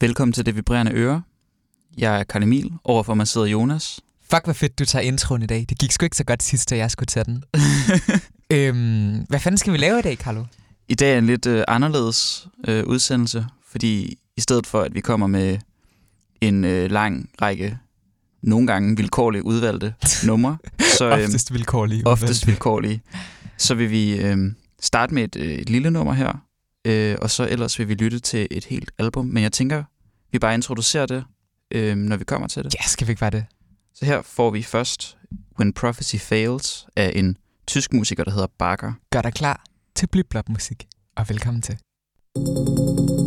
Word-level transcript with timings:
Velkommen 0.00 0.32
til 0.32 0.46
Det 0.46 0.56
Vibrerende 0.56 0.92
Øre. 0.92 1.22
Jeg 1.96 2.20
er 2.20 2.24
Karl 2.24 2.42
Emil. 2.42 2.72
Overfor 2.84 3.14
mig 3.14 3.28
sidder 3.28 3.46
Jonas. 3.46 4.00
Fuck, 4.30 4.44
hvor 4.44 4.52
fedt, 4.52 4.78
du 4.78 4.84
tager 4.84 5.02
introen 5.02 5.42
i 5.42 5.46
dag. 5.46 5.66
Det 5.68 5.78
gik 5.78 5.92
sgu 5.92 6.04
ikke 6.04 6.16
så 6.16 6.24
godt 6.24 6.42
sidst, 6.42 6.70
da 6.70 6.76
jeg 6.76 6.90
skulle 6.90 7.06
tage 7.06 7.24
den. 7.24 7.44
øhm, 8.56 9.26
hvad 9.28 9.40
fanden 9.40 9.58
skal 9.58 9.72
vi 9.72 9.78
lave 9.78 9.98
i 9.98 10.02
dag, 10.02 10.16
Carlo? 10.16 10.44
I 10.88 10.94
dag 10.94 11.14
er 11.14 11.18
en 11.18 11.26
lidt 11.26 11.46
øh, 11.46 11.64
anderledes 11.68 12.48
øh, 12.68 12.84
udsendelse, 12.86 13.46
fordi 13.68 14.18
i 14.36 14.40
stedet 14.40 14.66
for, 14.66 14.80
at 14.80 14.94
vi 14.94 15.00
kommer 15.00 15.26
med 15.26 15.58
en 16.40 16.64
øh, 16.64 16.90
lang 16.90 17.30
række, 17.42 17.78
nogle 18.42 18.66
gange 18.66 18.96
vilkårligt 18.96 19.44
udvalgte 19.44 19.94
numre, 20.26 20.58
så, 20.98 21.04
øh, 21.04 21.12
oftest 21.12 21.52
vilkårlige. 21.52 22.06
oftest 22.06 22.46
vilkårlige, 22.46 23.02
så 23.56 23.74
vil 23.74 23.90
vi 23.90 24.20
øh, 24.20 24.38
starte 24.80 25.14
med 25.14 25.24
et, 25.24 25.36
øh, 25.36 25.52
et 25.52 25.70
lille 25.70 25.90
nummer 25.90 26.12
her, 26.12 26.42
øh, 26.86 27.16
og 27.22 27.30
så 27.30 27.48
ellers 27.48 27.78
vil 27.78 27.88
vi 27.88 27.94
lytte 27.94 28.18
til 28.18 28.48
et 28.50 28.64
helt 28.64 28.90
album. 28.98 29.26
Men 29.26 29.42
jeg 29.42 29.52
tænker, 29.52 29.84
vi 30.32 30.38
bare 30.38 30.54
introducerer 30.54 31.06
det, 31.06 31.24
øh, 31.70 31.96
når 31.96 32.16
vi 32.16 32.24
kommer 32.24 32.48
til 32.48 32.64
det. 32.64 32.74
Ja, 32.74 32.86
skal 32.86 33.06
vi 33.06 33.10
ikke 33.10 33.20
bare 33.20 33.30
det? 33.30 33.44
Så 33.94 34.04
her 34.04 34.22
får 34.22 34.50
vi 34.50 34.62
først 34.62 35.16
When 35.58 35.72
Prophecy 35.72 36.16
Fails 36.16 36.86
af 36.96 37.12
en 37.14 37.36
tysk 37.66 37.92
musiker, 37.92 38.24
der 38.24 38.30
hedder 38.30 38.46
Barker. 38.58 38.92
Gør 39.10 39.22
dig 39.22 39.34
klar 39.34 39.64
til 39.94 40.06
Blip 40.06 40.34
musik 40.48 40.86
og 41.16 41.28
velkommen 41.28 41.62
til. 41.62 41.78
Jeg 42.36 43.17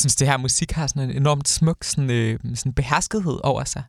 synes, 0.00 0.16
det 0.16 0.28
her 0.28 0.36
musik 0.36 0.70
har 0.70 0.86
sådan 0.86 1.10
en 1.10 1.16
enormt 1.16 1.48
smuk 1.48 1.84
sådan, 1.84 2.10
øh, 2.10 2.38
sådan 2.54 2.72
beherskethed 2.72 3.40
over 3.42 3.64
sig. 3.64 3.82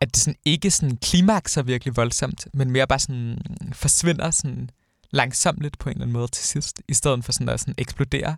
At 0.00 0.14
det 0.14 0.16
sådan 0.16 0.36
ikke 0.44 0.70
sådan 0.70 0.96
klimakser 0.96 1.62
virkelig 1.62 1.96
voldsomt, 1.96 2.46
men 2.54 2.70
mere 2.70 2.86
bare 2.86 2.98
sådan 2.98 3.38
forsvinder 3.72 4.30
sådan 4.30 4.70
langsomt 5.10 5.78
på 5.78 5.88
en 5.88 5.92
eller 5.92 6.02
anden 6.02 6.12
måde 6.12 6.28
til 6.28 6.44
sidst, 6.44 6.82
i 6.88 6.94
stedet 6.94 7.24
for 7.24 7.32
sådan 7.32 7.48
at 7.48 7.60
sådan 7.60 7.74
eksplodere. 7.78 8.36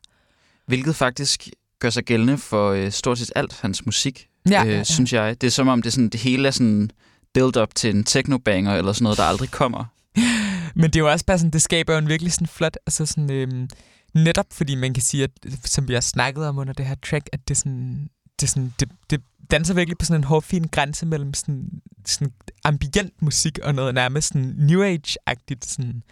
Hvilket 0.67 0.97
faktisk 0.97 1.49
gør 1.79 1.91
sig 1.91 2.05
gældende 2.05 2.39
for 2.39 2.71
øh, 2.71 2.93
stort 2.93 3.19
set 3.19 3.33
alt 3.37 3.61
hans 3.61 3.87
musik, 3.87 4.29
Ja, 4.51 4.65
øh, 4.65 4.71
ja, 4.71 4.77
ja. 4.77 4.85
synes 4.85 5.13
jeg. 5.13 5.41
Det 5.41 5.47
er 5.47 5.51
som 5.51 5.69
om, 5.69 5.83
det, 5.83 5.93
sådan, 5.93 6.09
det 6.09 6.21
hele 6.21 6.49
er 6.49 6.53
sådan 6.53 6.91
build-up 7.35 7.75
til 7.75 7.97
en 7.97 8.05
technobanger 8.05 8.75
eller 8.75 8.93
sådan 8.93 9.03
noget, 9.03 9.19
der 9.19 9.25
aldrig 9.25 9.51
kommer. 9.51 9.85
Men 10.81 10.85
det 10.85 10.97
er 10.97 11.01
jo 11.01 11.11
også 11.11 11.25
bare 11.25 11.39
sådan, 11.39 11.51
det 11.51 11.63
skaber 11.63 11.93
jo 11.93 11.99
en 11.99 12.09
virkelig 12.09 12.33
sådan 12.33 12.47
flot, 12.47 12.77
altså 12.87 13.07
sådan, 13.07 13.33
øhm, 13.33 13.69
netop 14.17 14.47
fordi 14.51 14.75
man 14.75 14.95
kan 14.95 15.03
sige, 15.03 15.25
at 15.25 15.31
som 15.65 15.89
vi 15.89 15.95
har 15.95 16.01
snakket 16.01 16.49
om 16.49 16.59
under 16.59 16.73
det 16.73 16.87
her 16.87 16.95
track, 16.95 17.29
at 17.33 17.49
det, 17.49 17.57
sådan, 17.57 18.11
det, 18.41 18.49
sådan, 18.49 18.75
det, 18.81 18.89
det 19.11 19.23
danser 19.51 19.75
virkelig 19.75 19.99
på 19.99 20.05
sådan 20.05 20.21
en 20.21 20.25
hårfin 20.25 20.65
grænse 20.73 21.07
mellem 21.07 21.35
sådan, 21.35 21.83
sådan 22.07 22.33
ambient 22.65 23.23
musik 23.23 23.59
og 23.59 23.75
noget 23.75 23.95
nærmest 23.95 24.29
sådan 24.29 24.55
New 24.59 24.83
Age-agtigt, 24.83 25.65
sådan 25.67 26.03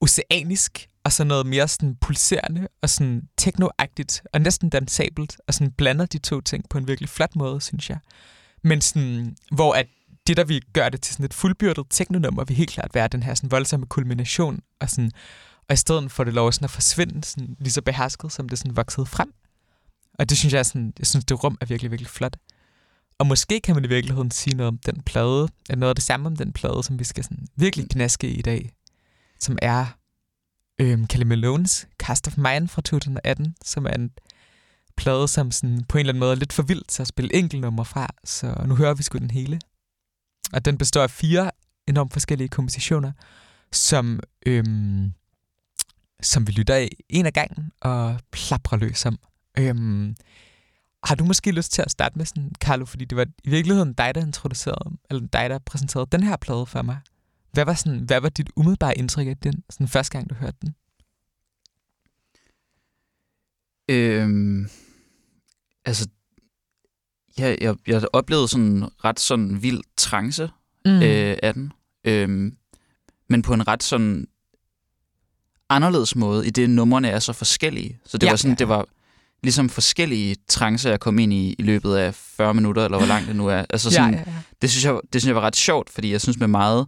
oceanisk, 0.00 0.88
og 1.04 1.12
så 1.12 1.24
noget 1.24 1.46
mere 1.46 1.68
sådan 1.68 1.96
pulserende 1.96 2.68
og 2.82 2.90
sådan 2.90 3.22
techno-agtigt, 3.40 4.22
og 4.32 4.40
næsten 4.40 4.68
dansabelt, 4.68 5.36
og 5.48 5.54
sådan 5.54 5.72
blander 5.72 6.06
de 6.06 6.18
to 6.18 6.40
ting 6.40 6.64
på 6.70 6.78
en 6.78 6.88
virkelig 6.88 7.08
flot 7.08 7.36
måde, 7.36 7.60
synes 7.60 7.90
jeg. 7.90 7.98
Men 8.62 8.80
sådan, 8.80 9.36
hvor 9.52 9.74
at 9.74 9.86
det, 10.26 10.36
der 10.36 10.44
vi 10.44 10.60
gør 10.72 10.88
det 10.88 11.02
til 11.02 11.12
sådan 11.12 11.24
et 11.24 11.34
fuldbyrdet 11.34 11.86
teknonummer, 11.90 12.44
vil 12.44 12.56
helt 12.56 12.70
klart 12.70 12.94
være 12.94 13.08
den 13.08 13.22
her 13.22 13.34
sådan 13.34 13.50
voldsomme 13.50 13.86
kulmination, 13.86 14.60
og, 14.80 14.90
sådan, 14.90 15.10
og 15.68 15.72
i 15.72 15.76
stedet 15.76 16.12
får 16.12 16.24
det 16.24 16.34
lov 16.34 16.52
sådan 16.52 16.64
at 16.64 16.70
forsvinde 16.70 17.24
sådan, 17.24 17.56
lige 17.58 17.72
så 17.72 17.82
behersket, 17.82 18.32
som 18.32 18.48
det 18.48 18.58
sådan 18.58 18.76
voksede 18.76 19.06
frem. 19.06 19.34
Og 20.18 20.28
det 20.28 20.38
synes 20.38 20.54
jeg, 20.54 20.66
sådan, 20.66 20.92
jeg 20.98 21.06
synes, 21.06 21.24
det 21.24 21.44
rum 21.44 21.58
er 21.60 21.66
virkelig, 21.66 21.90
virkelig 21.90 22.10
flot. 22.10 22.36
Og 23.18 23.26
måske 23.26 23.60
kan 23.60 23.74
man 23.74 23.84
i 23.84 23.88
virkeligheden 23.88 24.30
sige 24.30 24.56
noget 24.56 24.68
om 24.68 24.78
den 24.78 25.02
plade, 25.02 25.48
eller 25.68 25.80
noget 25.80 25.90
af 25.90 25.94
det 25.94 26.04
samme 26.04 26.26
om 26.26 26.36
den 26.36 26.52
plade, 26.52 26.82
som 26.82 26.98
vi 26.98 27.04
skal 27.04 27.24
sådan 27.24 27.46
virkelig 27.56 27.90
knaske 27.90 28.28
i 28.28 28.42
dag, 28.42 28.72
som 29.40 29.58
er 29.62 29.86
øhm, 30.80 31.06
Kelly 31.06 31.24
Malones 31.24 31.88
Cast 31.98 32.26
of 32.28 32.36
Mine 32.36 32.68
fra 32.68 32.82
2018, 32.82 33.56
som 33.64 33.86
er 33.86 33.90
en 33.90 34.10
plade, 34.96 35.28
som 35.28 35.50
sådan 35.50 35.84
på 35.88 35.98
en 35.98 36.00
eller 36.00 36.12
anden 36.12 36.20
måde 36.20 36.32
er 36.32 36.36
lidt 36.36 36.52
for 36.52 36.62
vildt 36.62 36.88
til 36.88 37.02
at 37.02 37.08
spille 37.08 37.34
enkeltnummer 37.34 37.84
fra, 37.84 38.08
så 38.24 38.64
nu 38.66 38.76
hører 38.76 38.94
vi 38.94 39.02
sgu 39.02 39.18
den 39.18 39.30
hele. 39.30 39.60
Og 40.52 40.64
den 40.64 40.78
består 40.78 41.02
af 41.02 41.10
fire 41.10 41.50
enormt 41.86 42.12
forskellige 42.12 42.48
kompositioner, 42.48 43.12
som, 43.72 44.20
øhm, 44.46 45.12
som 46.24 46.46
vi 46.46 46.52
lytter 46.52 46.74
af 46.74 46.88
en 47.08 47.26
af 47.26 47.32
gangen 47.32 47.72
og 47.80 48.20
plaprer 48.32 48.78
løs 48.78 49.06
om. 49.06 49.18
Øhm, 49.58 50.16
har 51.04 51.14
du 51.14 51.24
måske 51.24 51.50
lyst 51.52 51.72
til 51.72 51.82
at 51.82 51.90
starte 51.90 52.18
med 52.18 52.26
sådan, 52.26 52.52
Carlo, 52.60 52.84
fordi 52.84 53.04
det 53.04 53.16
var 53.16 53.26
i 53.44 53.50
virkeligheden 53.50 53.94
dig, 53.94 54.14
der 54.14 54.20
introducerede, 54.20 54.96
eller 55.10 55.26
dig, 55.26 55.50
der 55.50 55.58
præsenterede 55.58 56.08
den 56.12 56.22
her 56.22 56.36
plade 56.36 56.66
for 56.66 56.82
mig. 56.82 56.98
Hvad 57.52 57.64
var, 57.64 57.74
sådan, 57.74 58.00
hvad 58.00 58.20
var 58.20 58.28
dit 58.28 58.50
umiddelbare 58.56 58.98
indtryk 58.98 59.26
af 59.26 59.36
den, 59.36 59.64
sådan 59.70 59.88
første 59.88 60.12
gang, 60.12 60.30
du 60.30 60.34
hørte 60.34 60.56
den? 60.62 60.74
Øhm, 63.88 64.68
altså, 65.84 66.08
ja, 67.38 67.56
jeg, 67.60 67.76
jeg 67.86 68.02
oplevede 68.12 68.48
sådan 68.48 68.88
ret 69.04 69.20
sådan 69.20 69.62
vild 69.62 69.80
trance 69.96 70.50
mm. 70.84 71.02
øh, 71.02 71.36
af 71.42 71.54
den. 71.54 71.72
Øhm, 72.04 72.56
men 73.28 73.42
på 73.42 73.54
en 73.54 73.68
ret 73.68 73.82
sådan 73.82 74.26
anderledes 75.74 76.16
måde, 76.16 76.46
i 76.46 76.50
det 76.50 76.70
numrene 76.70 77.08
er 77.08 77.18
så 77.18 77.32
forskellige. 77.32 77.98
Så 78.06 78.18
det 78.18 78.26
ja, 78.26 78.32
var 78.32 78.36
sådan, 78.36 78.56
det 78.56 78.68
var 78.68 78.86
ligesom 79.42 79.68
forskellige 79.68 80.36
trancer, 80.48 80.90
jeg 80.90 81.00
kom 81.00 81.18
ind 81.18 81.32
i 81.32 81.54
i 81.58 81.62
løbet 81.62 81.94
af 81.94 82.14
40 82.14 82.54
minutter, 82.54 82.84
eller 82.84 82.98
hvor 82.98 83.06
langt 83.06 83.28
det 83.28 83.36
nu 83.36 83.46
er. 83.46 83.64
Altså 83.70 83.90
sådan, 83.90 84.14
ja, 84.14 84.20
ja, 84.20 84.24
ja. 84.26 84.36
Det, 84.62 84.70
synes 84.70 84.84
jeg, 84.84 85.00
det 85.12 85.22
synes 85.22 85.26
jeg 85.26 85.34
var 85.34 85.40
ret 85.40 85.56
sjovt, 85.56 85.90
fordi 85.90 86.12
jeg 86.12 86.20
synes 86.20 86.38
med 86.38 86.48
meget 86.48 86.86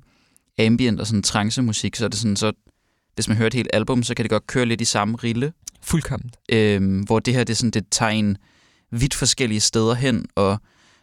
ambient 0.59 1.01
og 1.01 1.07
sådan 1.07 1.23
trance-musik, 1.23 1.97
så 1.97 2.05
er 2.05 2.09
det 2.09 2.19
sådan, 2.19 2.37
så 2.37 2.53
hvis 3.15 3.29
man 3.29 3.37
hører 3.37 3.47
et 3.47 3.55
helt 3.55 3.71
album, 3.73 4.03
så 4.03 4.15
kan 4.15 4.23
det 4.23 4.31
godt 4.31 4.47
køre 4.47 4.67
lidt 4.67 4.81
i 4.81 4.85
samme 4.85 5.17
rille. 5.17 5.53
Fuldkommen. 5.83 6.31
Øhm, 6.53 7.01
hvor 7.01 7.19
det 7.19 7.35
her, 7.35 7.45
det, 7.45 7.53
er 7.53 7.57
sådan, 7.57 7.71
det 7.71 7.85
tager 7.91 8.11
en 8.11 8.37
vidt 8.91 9.15
forskellige 9.15 9.61
steder 9.61 9.95
hen, 9.95 10.27
og 10.35 10.61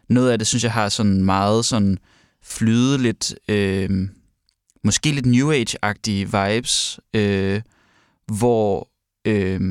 noget 0.10 0.32
af 0.32 0.40
det, 0.40 0.48
synes 0.48 0.64
jeg, 0.64 0.72
har 0.72 0.90
sådan 0.90 1.24
meget 1.24 1.66
sådan 1.66 1.98
flyde 2.44 2.98
lidt, 2.98 3.36
øh, 3.48 4.08
måske 4.84 5.12
lidt 5.12 5.26
New 5.26 5.52
Age-agtige 5.52 6.26
vibes, 6.38 7.00
øh, 7.14 7.62
hvor 8.38 8.90
øh, 9.28 9.62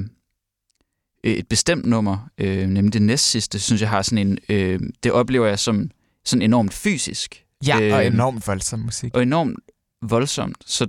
et 1.24 1.48
bestemt 1.48 1.86
nummer, 1.86 2.28
øh, 2.38 2.68
nemlig 2.68 2.92
det 2.92 3.02
næst 3.02 3.24
sidste, 3.24 3.58
synes 3.58 3.80
jeg 3.80 3.90
har 3.90 4.02
sådan 4.02 4.26
en, 4.26 4.38
øh, 4.48 4.80
det 5.02 5.12
oplever 5.12 5.46
jeg 5.46 5.58
som 5.58 5.90
sådan 6.24 6.42
enormt 6.42 6.74
fysisk. 6.74 7.44
Ja, 7.66 7.80
øh, 7.80 7.94
og 7.94 8.06
enormt 8.06 8.46
voldsom 8.46 8.80
musik. 8.80 9.16
Og 9.16 9.22
enormt 9.22 9.56
voldsomt, 10.02 10.56
så 10.66 10.86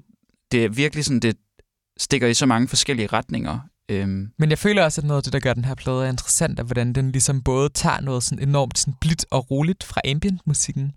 det 0.52 0.66
er 0.66 0.70
virkelig 0.70 1.06
sådan, 1.06 1.20
det 1.20 1.38
stikker 1.98 2.28
i 2.28 2.34
så 2.34 2.46
mange 2.46 2.68
forskellige 2.68 3.08
retninger. 3.08 3.60
Øhm. 3.90 4.32
Men 4.40 4.50
jeg 4.50 4.60
føler 4.60 4.84
også, 4.84 5.02
at 5.02 5.08
noget 5.08 5.18
af 5.20 5.24
det, 5.24 5.34
der 5.34 5.40
gør 5.40 5.54
den 5.54 5.66
her 5.66 5.76
plade 5.76 6.06
er 6.06 6.10
interessant, 6.10 6.60
er, 6.60 6.64
hvordan 6.64 6.94
den 6.94 7.12
ligesom 7.12 7.42
både 7.42 7.70
tager 7.70 8.02
noget 8.02 8.24
sådan 8.24 8.50
enormt 8.50 8.78
sådan 8.78 8.94
blidt 9.02 9.26
og 9.32 9.52
roligt 9.52 9.84
fra 9.84 10.02
ambient-musikken, 10.06 10.92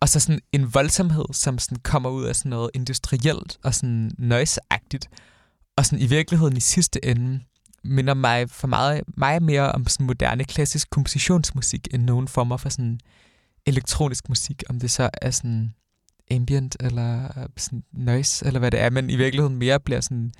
og 0.00 0.08
så 0.08 0.20
sådan 0.20 0.40
en 0.52 0.74
voldsomhed, 0.74 1.24
som 1.32 1.58
sådan 1.58 1.78
kommer 1.82 2.10
ud 2.10 2.24
af 2.24 2.36
sådan 2.36 2.50
noget 2.50 2.70
industrielt 2.74 3.58
og 3.62 3.74
sådan 3.74 4.10
noise-agtigt, 4.18 5.08
og 5.76 5.86
sådan 5.86 5.98
i 5.98 6.06
virkeligheden 6.06 6.56
i 6.56 6.60
sidste 6.60 7.04
ende 7.04 7.40
minder 7.84 8.14
mig 8.14 8.50
for 8.50 8.66
meget, 8.66 9.02
mig 9.16 9.42
mere 9.42 9.72
om 9.72 9.86
sådan 9.86 10.06
moderne 10.06 10.44
klassisk 10.44 10.90
kompositionsmusik, 10.90 11.88
end 11.94 12.02
nogen 12.02 12.28
former 12.28 12.56
for 12.56 12.68
sådan 12.68 13.00
elektronisk 13.66 14.28
musik, 14.28 14.62
om 14.68 14.80
det 14.80 14.90
så 14.90 15.10
er 15.12 15.30
sådan 15.30 15.74
ambient 16.30 16.76
eller 16.80 17.24
øh, 17.38 17.48
sådan 17.56 17.84
noise, 17.92 18.46
eller 18.46 18.60
hvad 18.60 18.70
det 18.70 18.80
er, 18.80 18.90
men 18.90 19.10
i 19.10 19.16
virkeligheden 19.16 19.56
mere 19.56 19.80
bliver 19.80 20.00
sådan 20.00 20.32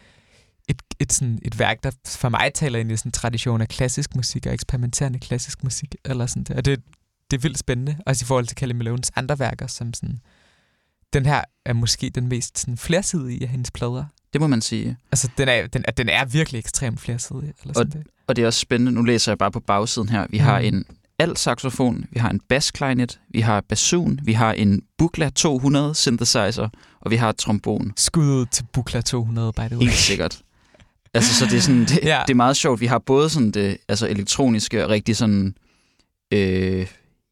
et, 0.69 0.83
et, 0.99 1.13
sådan 1.13 1.39
et 1.43 1.59
værk, 1.59 1.83
der 1.83 1.91
for 2.07 2.29
mig 2.29 2.51
taler 2.55 2.79
ind 2.79 2.93
i 2.93 2.97
sådan 2.97 3.13
tradition 3.13 3.61
af 3.61 3.69
klassisk 3.69 4.17
musik 4.17 4.47
og 4.47 4.55
eksperimenterende 4.55 5.19
klassisk 5.19 5.65
musik. 5.65 5.95
Eller 6.05 6.27
sådan 6.27 6.45
det. 6.45 6.57
Og 6.57 6.65
det, 6.65 6.83
det 7.31 7.37
er 7.37 7.41
vildt 7.41 7.59
spændende, 7.59 7.97
også 8.07 8.25
i 8.25 8.27
forhold 8.27 8.47
til 8.47 8.57
Kelly 8.57 8.73
Malones 8.73 9.11
andre 9.17 9.39
værker, 9.39 9.67
som 9.67 9.95
sådan, 9.95 10.19
den 11.13 11.27
her 11.27 11.45
er 11.65 11.73
måske 11.73 12.11
den 12.11 12.29
mest 12.29 12.59
sådan, 12.59 12.77
flersidige 12.77 13.43
af 13.43 13.49
hendes 13.49 13.71
plader. 13.71 14.05
Det 14.33 14.41
må 14.41 14.47
man 14.47 14.63
sige. 14.63 14.97
Altså, 15.13 15.29
den 15.39 15.49
er, 15.49 15.67
den, 15.67 15.85
den 15.97 16.09
er 16.09 16.25
virkelig 16.25 16.59
ekstremt 16.59 17.01
flersidig. 17.01 17.53
Eller 17.63 17.75
sådan 17.75 17.87
og, 17.87 17.93
det. 17.93 18.07
og 18.27 18.37
det 18.37 18.43
er 18.43 18.47
også 18.47 18.61
spændende, 18.61 18.93
nu 18.93 19.03
læser 19.03 19.33
jeg 19.33 19.39
bare 19.39 19.51
på 19.51 19.61
bagsiden 19.61 20.09
her, 20.09 20.27
vi 20.31 20.39
mm. 20.39 20.45
har 20.45 20.59
en 20.59 20.85
alt 21.19 21.39
saxofon, 21.39 22.05
vi 22.11 22.19
har 22.19 22.31
en 22.31 22.41
bassklarinet, 22.49 23.21
vi 23.29 23.41
har 23.41 23.61
bassoon, 23.61 24.21
vi 24.23 24.33
har 24.33 24.53
en 24.53 24.83
Buchla 24.99 25.31
200 25.31 25.95
synthesizer, 25.95 26.69
og 27.01 27.11
vi 27.11 27.17
har 27.17 27.31
et 27.31 27.37
trombon. 27.37 27.93
Skud 27.97 28.47
til 28.47 28.65
Buchla 28.73 29.01
200, 29.01 29.53
by 29.53 29.61
the 29.61 29.77
way. 29.77 29.83
Helt 29.83 29.93
sikkert. 29.93 30.43
Altså, 31.15 31.35
så 31.35 31.45
det 31.45 31.57
er, 31.57 31.61
sådan, 31.61 31.81
det, 31.81 31.99
ja. 32.05 32.23
det 32.27 32.33
er 32.33 32.37
meget 32.37 32.57
sjovt. 32.57 32.81
Vi 32.81 32.87
har 32.87 32.99
både 32.99 33.31
sådan 33.31 33.51
det 33.51 33.79
altså 33.89 34.09
elektroniske 34.09 34.85
og 34.85 34.91
rigtig 34.91 35.17
sådan, 35.17 35.55
øh, 36.33 36.87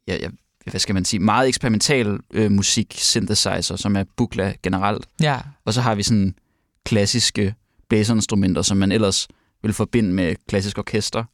ja, 0.09 0.17
ja, 0.17 0.29
hvad 0.71 0.81
skal 0.81 0.95
man 0.95 1.05
sige, 1.05 1.21
meget 1.21 1.49
eksperimental 1.49 2.19
øh, 2.33 2.53
musik 2.53 2.95
synthesizer, 2.99 3.77
som 3.77 3.97
er 3.97 4.05
Buchla 4.17 4.55
generelt. 4.63 5.07
Ja. 5.21 5.39
Og 5.65 5.75
så 5.75 5.81
har 5.81 5.95
vi 5.95 6.03
sådan 6.03 6.35
klassiske 6.85 7.55
blæserinstrumenter, 7.89 8.63
som 8.63 8.77
man 8.77 8.93
ellers 8.93 9.29
vil 9.63 9.73
forbinde 9.73 10.13
med 10.13 10.37
klassisk 10.49 10.79
orkester. 10.79 11.25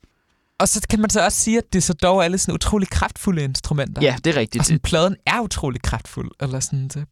Og 0.58 0.68
så 0.68 0.86
kan 0.90 1.00
man 1.00 1.10
så 1.10 1.24
også 1.24 1.38
sige, 1.38 1.58
at 1.58 1.72
det 1.72 1.82
så 1.82 1.92
dog 1.92 2.18
er 2.18 2.22
alle 2.22 2.38
sådan 2.38 2.54
utrolig 2.54 2.88
kraftfulde 2.88 3.44
instrumenter. 3.44 4.02
Ja, 4.02 4.16
det 4.24 4.36
er 4.36 4.40
rigtigt. 4.40 4.60
Og 4.60 4.66
sådan, 4.66 4.80
pladen 4.80 5.16
er 5.26 5.40
utrolig 5.40 5.82
kraftfuld. 5.82 6.30
Eller 6.40 6.60
sådan, 6.60 6.88
det. 6.88 7.04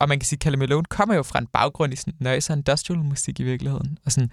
Og 0.00 0.08
man 0.08 0.18
kan 0.18 0.26
sige, 0.26 0.36
at 0.36 0.40
Kalle 0.40 0.58
Malone 0.58 0.84
kommer 0.84 1.14
jo 1.14 1.22
fra 1.22 1.38
en 1.38 1.46
baggrund 1.46 1.92
i 1.92 1.96
sådan 1.96 2.14
noise 2.20 2.52
industrial 2.52 2.98
musik 2.98 3.40
i 3.40 3.42
virkeligheden. 3.42 3.98
Og 4.04 4.12
sådan, 4.12 4.30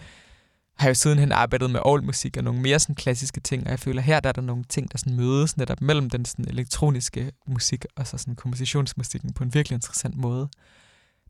har 0.78 0.88
jo 0.88 0.94
sidenhen 0.94 1.32
arbejdet 1.32 1.70
med 1.70 1.80
old 1.84 2.04
musik 2.04 2.38
og 2.38 2.44
nogle 2.44 2.62
mere 2.62 2.80
sådan 2.80 2.96
klassiske 2.96 3.40
ting, 3.40 3.64
og 3.64 3.72
jeg 3.72 3.80
føler, 3.80 4.02
her 4.02 4.20
der 4.20 4.30
er 4.30 4.34
der 4.34 4.42
nogle 4.42 4.64
ting, 4.64 4.92
der 4.92 4.98
sådan 4.98 5.16
mødes 5.16 5.58
netop 5.58 5.82
mellem 5.82 6.10
den 6.10 6.26
sådan 6.26 6.48
elektroniske 6.48 7.32
musik 7.48 7.86
og 7.96 8.08
så 8.08 8.18
sådan 8.18 8.36
kompositionsmusikken 8.36 9.34
på 9.34 9.44
en 9.44 9.54
virkelig 9.54 9.76
interessant 9.76 10.16
måde. 10.16 10.50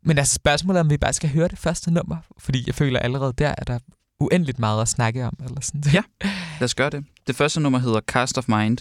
Men 0.05 0.17
altså 0.17 0.33
spørgsmålet 0.33 0.79
er, 0.79 0.83
om 0.83 0.89
vi 0.89 0.97
bare 0.97 1.13
skal 1.13 1.29
høre 1.29 1.47
det 1.47 1.57
første 1.57 1.91
nummer, 1.91 2.17
fordi 2.37 2.63
jeg 2.67 2.75
føler 2.75 2.99
allerede 2.99 3.33
der, 3.37 3.55
at 3.57 3.67
der 3.67 3.79
uendeligt 4.19 4.59
meget 4.59 4.81
at 4.81 4.87
snakke 4.87 5.25
om. 5.25 5.37
Eller 5.43 5.61
sådan. 5.61 5.83
Ja, 5.93 6.03
lad 6.59 6.65
os 6.65 6.75
gøre 6.75 6.89
det. 6.89 7.05
Det 7.27 7.35
første 7.35 7.59
nummer 7.59 7.79
hedder 7.79 8.01
Cast 8.01 8.37
of 8.37 8.47
Mind, 8.47 8.77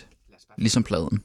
ligesom 0.58 0.82
pladen. 0.82 1.22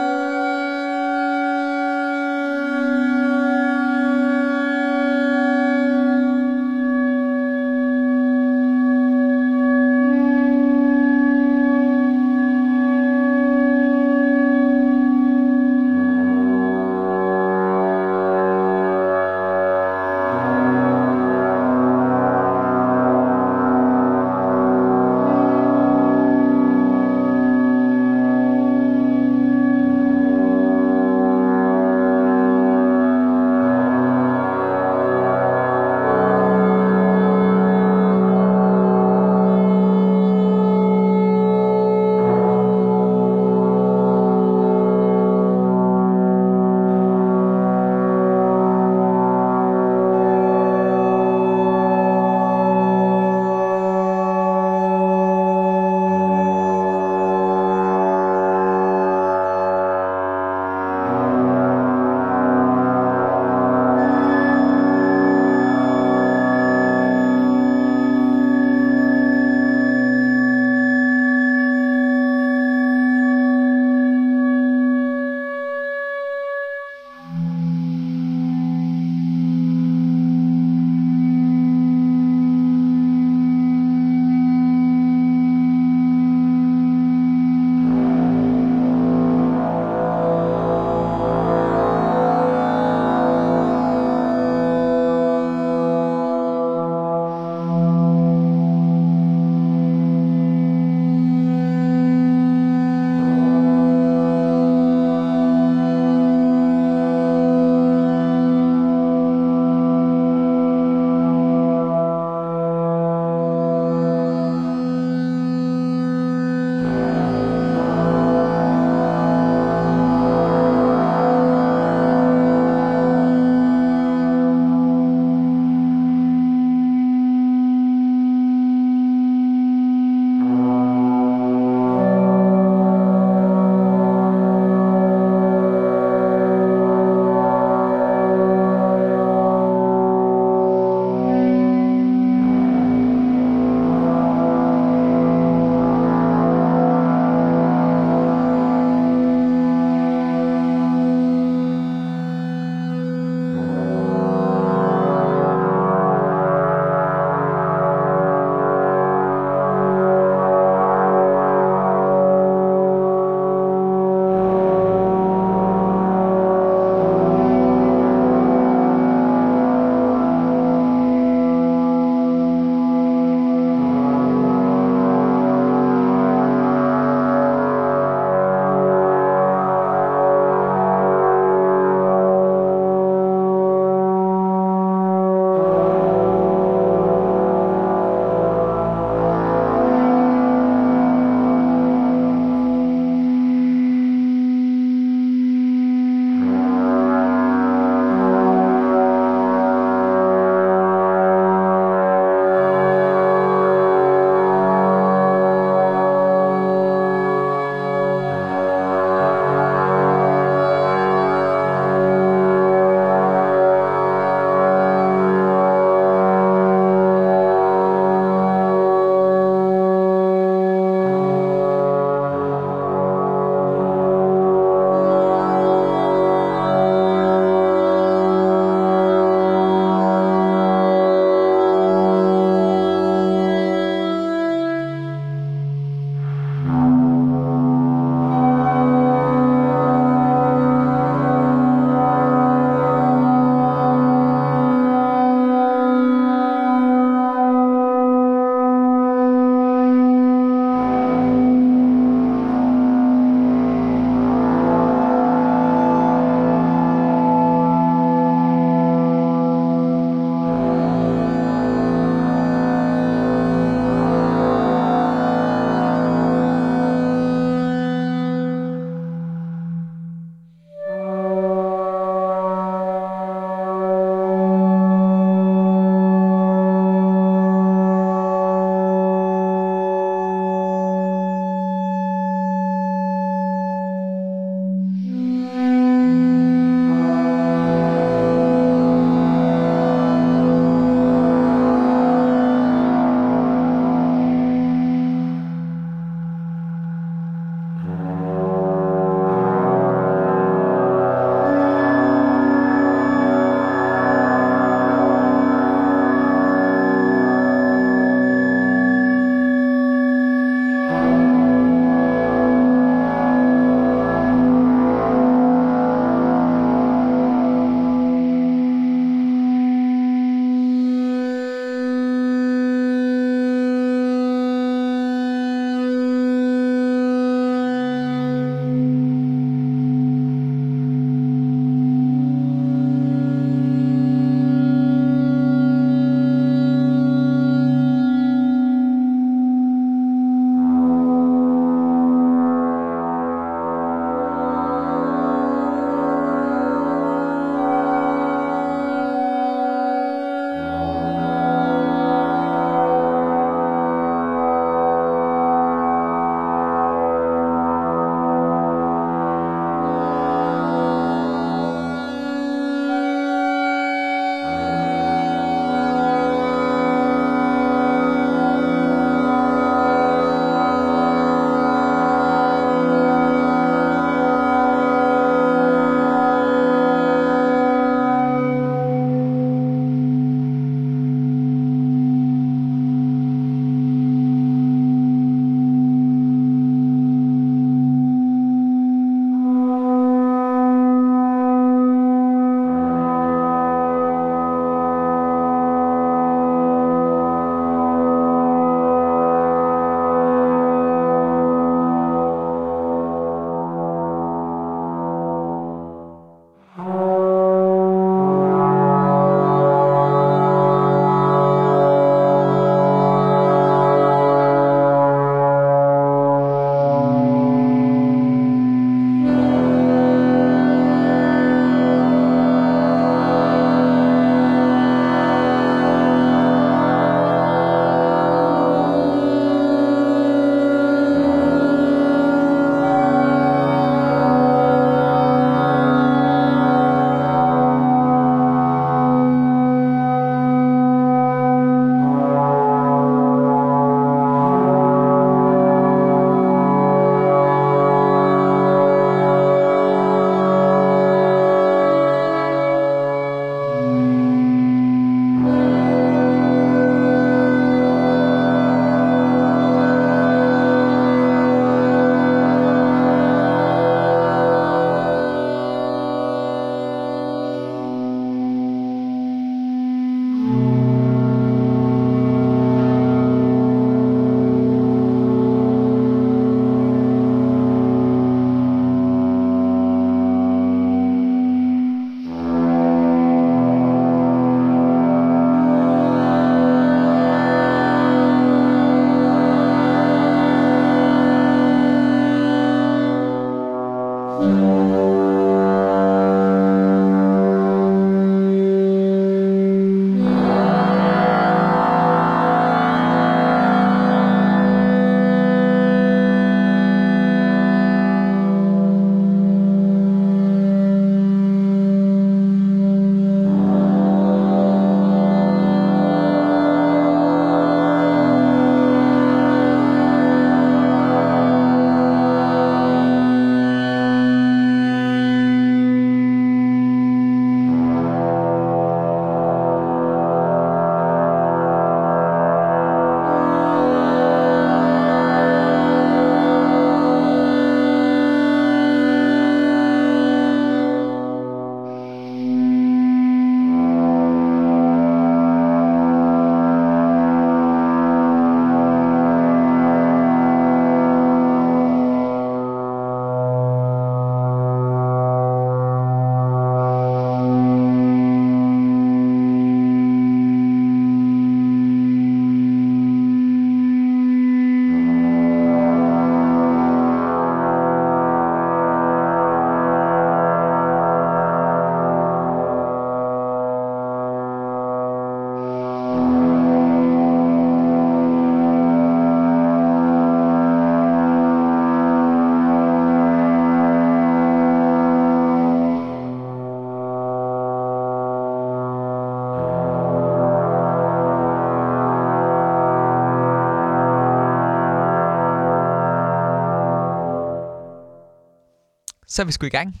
Så 599.38 599.42
er 599.42 599.46
vi 599.46 599.52
sgu 599.52 599.66
i 599.66 599.68
gang. 599.68 600.00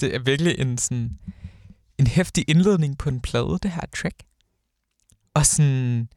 Det 0.00 0.14
er 0.14 0.18
virkelig 0.18 0.58
en 0.58 0.78
sådan 0.78 1.18
en 1.98 2.06
hæftig 2.06 2.44
indledning 2.48 2.98
på 2.98 3.08
en 3.08 3.20
plade, 3.20 3.58
det 3.62 3.70
her 3.70 3.80
track. 3.96 4.14
Og 5.34 5.46
sådan, 5.46 6.08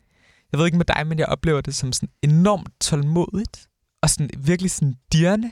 jeg 0.51 0.57
ved 0.57 0.65
ikke 0.65 0.77
med 0.77 0.85
dig, 0.85 1.07
men 1.07 1.19
jeg 1.19 1.25
oplever 1.25 1.61
det 1.61 1.75
som 1.75 1.93
sådan 1.93 2.09
enormt 2.21 2.69
tålmodigt, 2.79 3.67
og 4.01 4.09
sådan 4.09 4.29
virkelig 4.37 4.71
sådan 4.71 4.95
dirrende, 5.13 5.51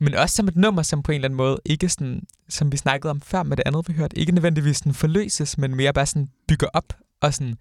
men 0.00 0.14
også 0.14 0.36
som 0.36 0.48
et 0.48 0.56
nummer, 0.56 0.82
som 0.82 1.02
på 1.02 1.12
en 1.12 1.14
eller 1.14 1.28
anden 1.28 1.36
måde 1.36 1.58
ikke 1.64 1.88
sådan, 1.88 2.22
som 2.48 2.72
vi 2.72 2.76
snakkede 2.76 3.10
om 3.10 3.20
før 3.20 3.42
med 3.42 3.56
det 3.56 3.62
andet, 3.66 3.88
vi 3.88 3.92
hørte, 3.92 4.18
ikke 4.18 4.32
nødvendigvis 4.32 4.76
sådan 4.76 4.94
forløses, 4.94 5.58
men 5.58 5.74
mere 5.74 5.92
bare 5.92 6.06
sådan 6.06 6.28
bygger 6.48 6.66
op, 6.72 6.94
og 7.20 7.34
sådan 7.34 7.54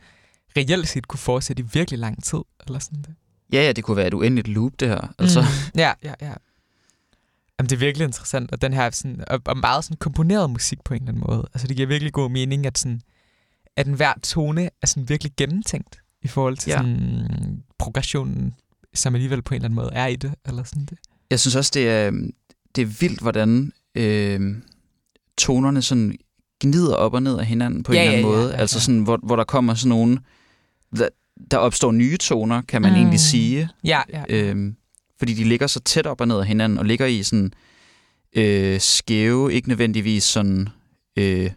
reelt 0.57 0.87
set 0.87 1.07
kunne 1.07 1.19
fortsætte 1.19 1.63
i 1.63 1.65
virkelig 1.73 1.99
lang 1.99 2.23
tid, 2.23 2.41
eller 2.67 2.79
sådan 2.79 3.01
det. 3.01 3.15
Ja, 3.53 3.61
ja, 3.61 3.71
det 3.71 3.83
kunne 3.83 3.97
være 3.97 4.07
et 4.07 4.13
uendeligt 4.13 4.47
loop, 4.47 4.79
det 4.79 4.87
her. 4.87 5.13
Altså. 5.19 5.41
Mm. 5.41 5.79
Ja, 5.79 5.93
ja, 6.03 6.13
ja. 6.21 6.33
Jamen, 7.59 7.69
det 7.69 7.75
er 7.75 7.79
virkelig 7.79 8.05
interessant, 8.05 8.51
og 8.51 8.61
den 8.61 8.73
her 8.73 8.89
sådan, 8.89 9.23
og, 9.27 9.41
og 9.45 9.57
meget 9.57 9.83
sådan 9.83 9.97
komponeret 9.97 10.49
musik 10.49 10.83
på 10.85 10.93
en 10.93 11.01
eller 11.01 11.11
anden 11.11 11.23
måde. 11.27 11.47
Altså, 11.53 11.67
det 11.67 11.75
giver 11.75 11.87
virkelig 11.87 12.13
god 12.13 12.29
mening, 12.29 12.65
at 12.65 12.77
sådan, 12.77 13.01
at 13.75 13.87
hver 13.87 14.13
tone 14.23 14.69
er 14.81 14.87
sådan 14.87 15.09
virkelig 15.09 15.33
gennemtænkt 15.37 15.99
i 16.21 16.27
forhold 16.27 16.57
til 16.57 16.69
ja. 16.69 16.77
sådan, 16.77 17.63
progressionen, 17.79 18.55
som 18.93 19.15
alligevel 19.15 19.41
på 19.41 19.53
en 19.53 19.55
eller 19.55 19.65
anden 19.65 19.75
måde 19.75 19.89
er 19.93 20.07
i 20.07 20.15
det, 20.15 20.33
eller 20.45 20.63
sådan 20.63 20.85
det. 20.85 20.97
Jeg 21.29 21.39
synes 21.39 21.55
også, 21.55 21.71
det 21.73 21.89
er, 21.89 22.11
det 22.75 22.81
er 22.81 22.85
vildt, 22.85 23.21
hvordan 23.21 23.71
øh, 23.95 24.55
tonerne 25.37 25.81
sådan 25.81 26.17
gnider 26.61 26.95
op 26.95 27.13
og 27.13 27.23
ned 27.23 27.39
af 27.39 27.45
hinanden 27.45 27.83
på 27.83 27.93
ja, 27.93 27.99
en 27.99 28.07
eller 28.07 28.17
anden 28.17 28.31
ja, 28.31 28.37
måde. 28.37 28.49
Ja, 28.49 28.55
ja, 28.55 28.61
altså 28.61 28.79
sådan, 28.79 29.01
hvor, 29.01 29.19
hvor 29.23 29.35
der 29.35 29.43
kommer 29.43 29.73
sådan 29.73 29.89
nogle... 29.89 30.19
Der, 30.97 31.09
der 31.51 31.57
opstår 31.57 31.91
nye 31.91 32.17
toner, 32.17 32.61
kan 32.61 32.81
man 32.81 32.91
mm. 32.91 32.97
egentlig 32.97 33.19
sige. 33.19 33.69
Ja, 33.83 34.01
ja. 34.13 34.23
Øhm, 34.29 34.75
fordi 35.19 35.33
de 35.33 35.43
ligger 35.43 35.67
så 35.67 35.79
tæt 35.79 36.07
op 36.07 36.21
og 36.21 36.27
ned 36.27 36.39
af 36.39 36.47
hinanden, 36.47 36.79
og 36.79 36.85
ligger 36.85 37.05
i 37.05 37.23
sådan 37.23 37.53
øh, 38.35 38.79
skæve, 38.79 39.53
ikke 39.53 39.67
nødvendigvis 39.67 40.23
sådan 40.23 40.69
øh, 41.17 41.51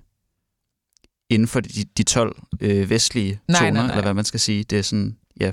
inden 1.31 1.49
for 1.49 1.61
de, 1.61 1.85
de 1.97 2.03
12 2.03 2.43
øh, 2.61 2.91
vestlige 2.91 3.41
nej, 3.49 3.61
toner, 3.61 3.73
nej, 3.73 3.83
nej. 3.83 3.91
eller 3.91 4.03
hvad 4.03 4.15
man 4.15 4.25
skal 4.25 4.41
sige. 4.41 4.65
Det 4.65 4.79
er 4.79 4.83
sådan, 4.83 5.17
ja, 5.41 5.45
ja 5.47 5.53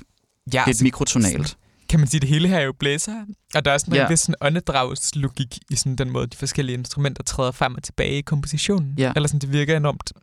lidt 0.60 0.68
altså, 0.68 0.84
mikrotonalt. 0.84 1.58
Kan 1.90 2.00
man 2.00 2.08
sige, 2.08 2.22
det 2.22 2.30
hele 2.30 2.48
her 2.48 2.58
er 2.58 2.64
jo 2.64 2.74
blæser, 2.80 3.26
og 3.56 3.66
der 3.66 3.72
er 3.72 3.78
sådan 3.78 3.94
ja. 3.94 4.10
en 4.10 4.18
sådan 4.18 4.36
åndedragslogik 4.42 5.58
i 5.70 5.76
sådan 5.76 5.96
den 5.96 6.10
måde, 6.10 6.28
de 6.28 6.38
forskellige 6.38 6.78
instrumenter 6.78 7.24
træder 7.24 7.52
frem 7.52 7.76
og 7.76 7.84
tilbage 7.84 8.18
i 8.18 8.22
kompositionen. 8.22 8.96
Ja. 8.98 9.12
Eller 9.16 9.28
sådan, 9.28 9.40
det 9.40 9.52
virker 9.52 9.78
enormt, 9.78 10.14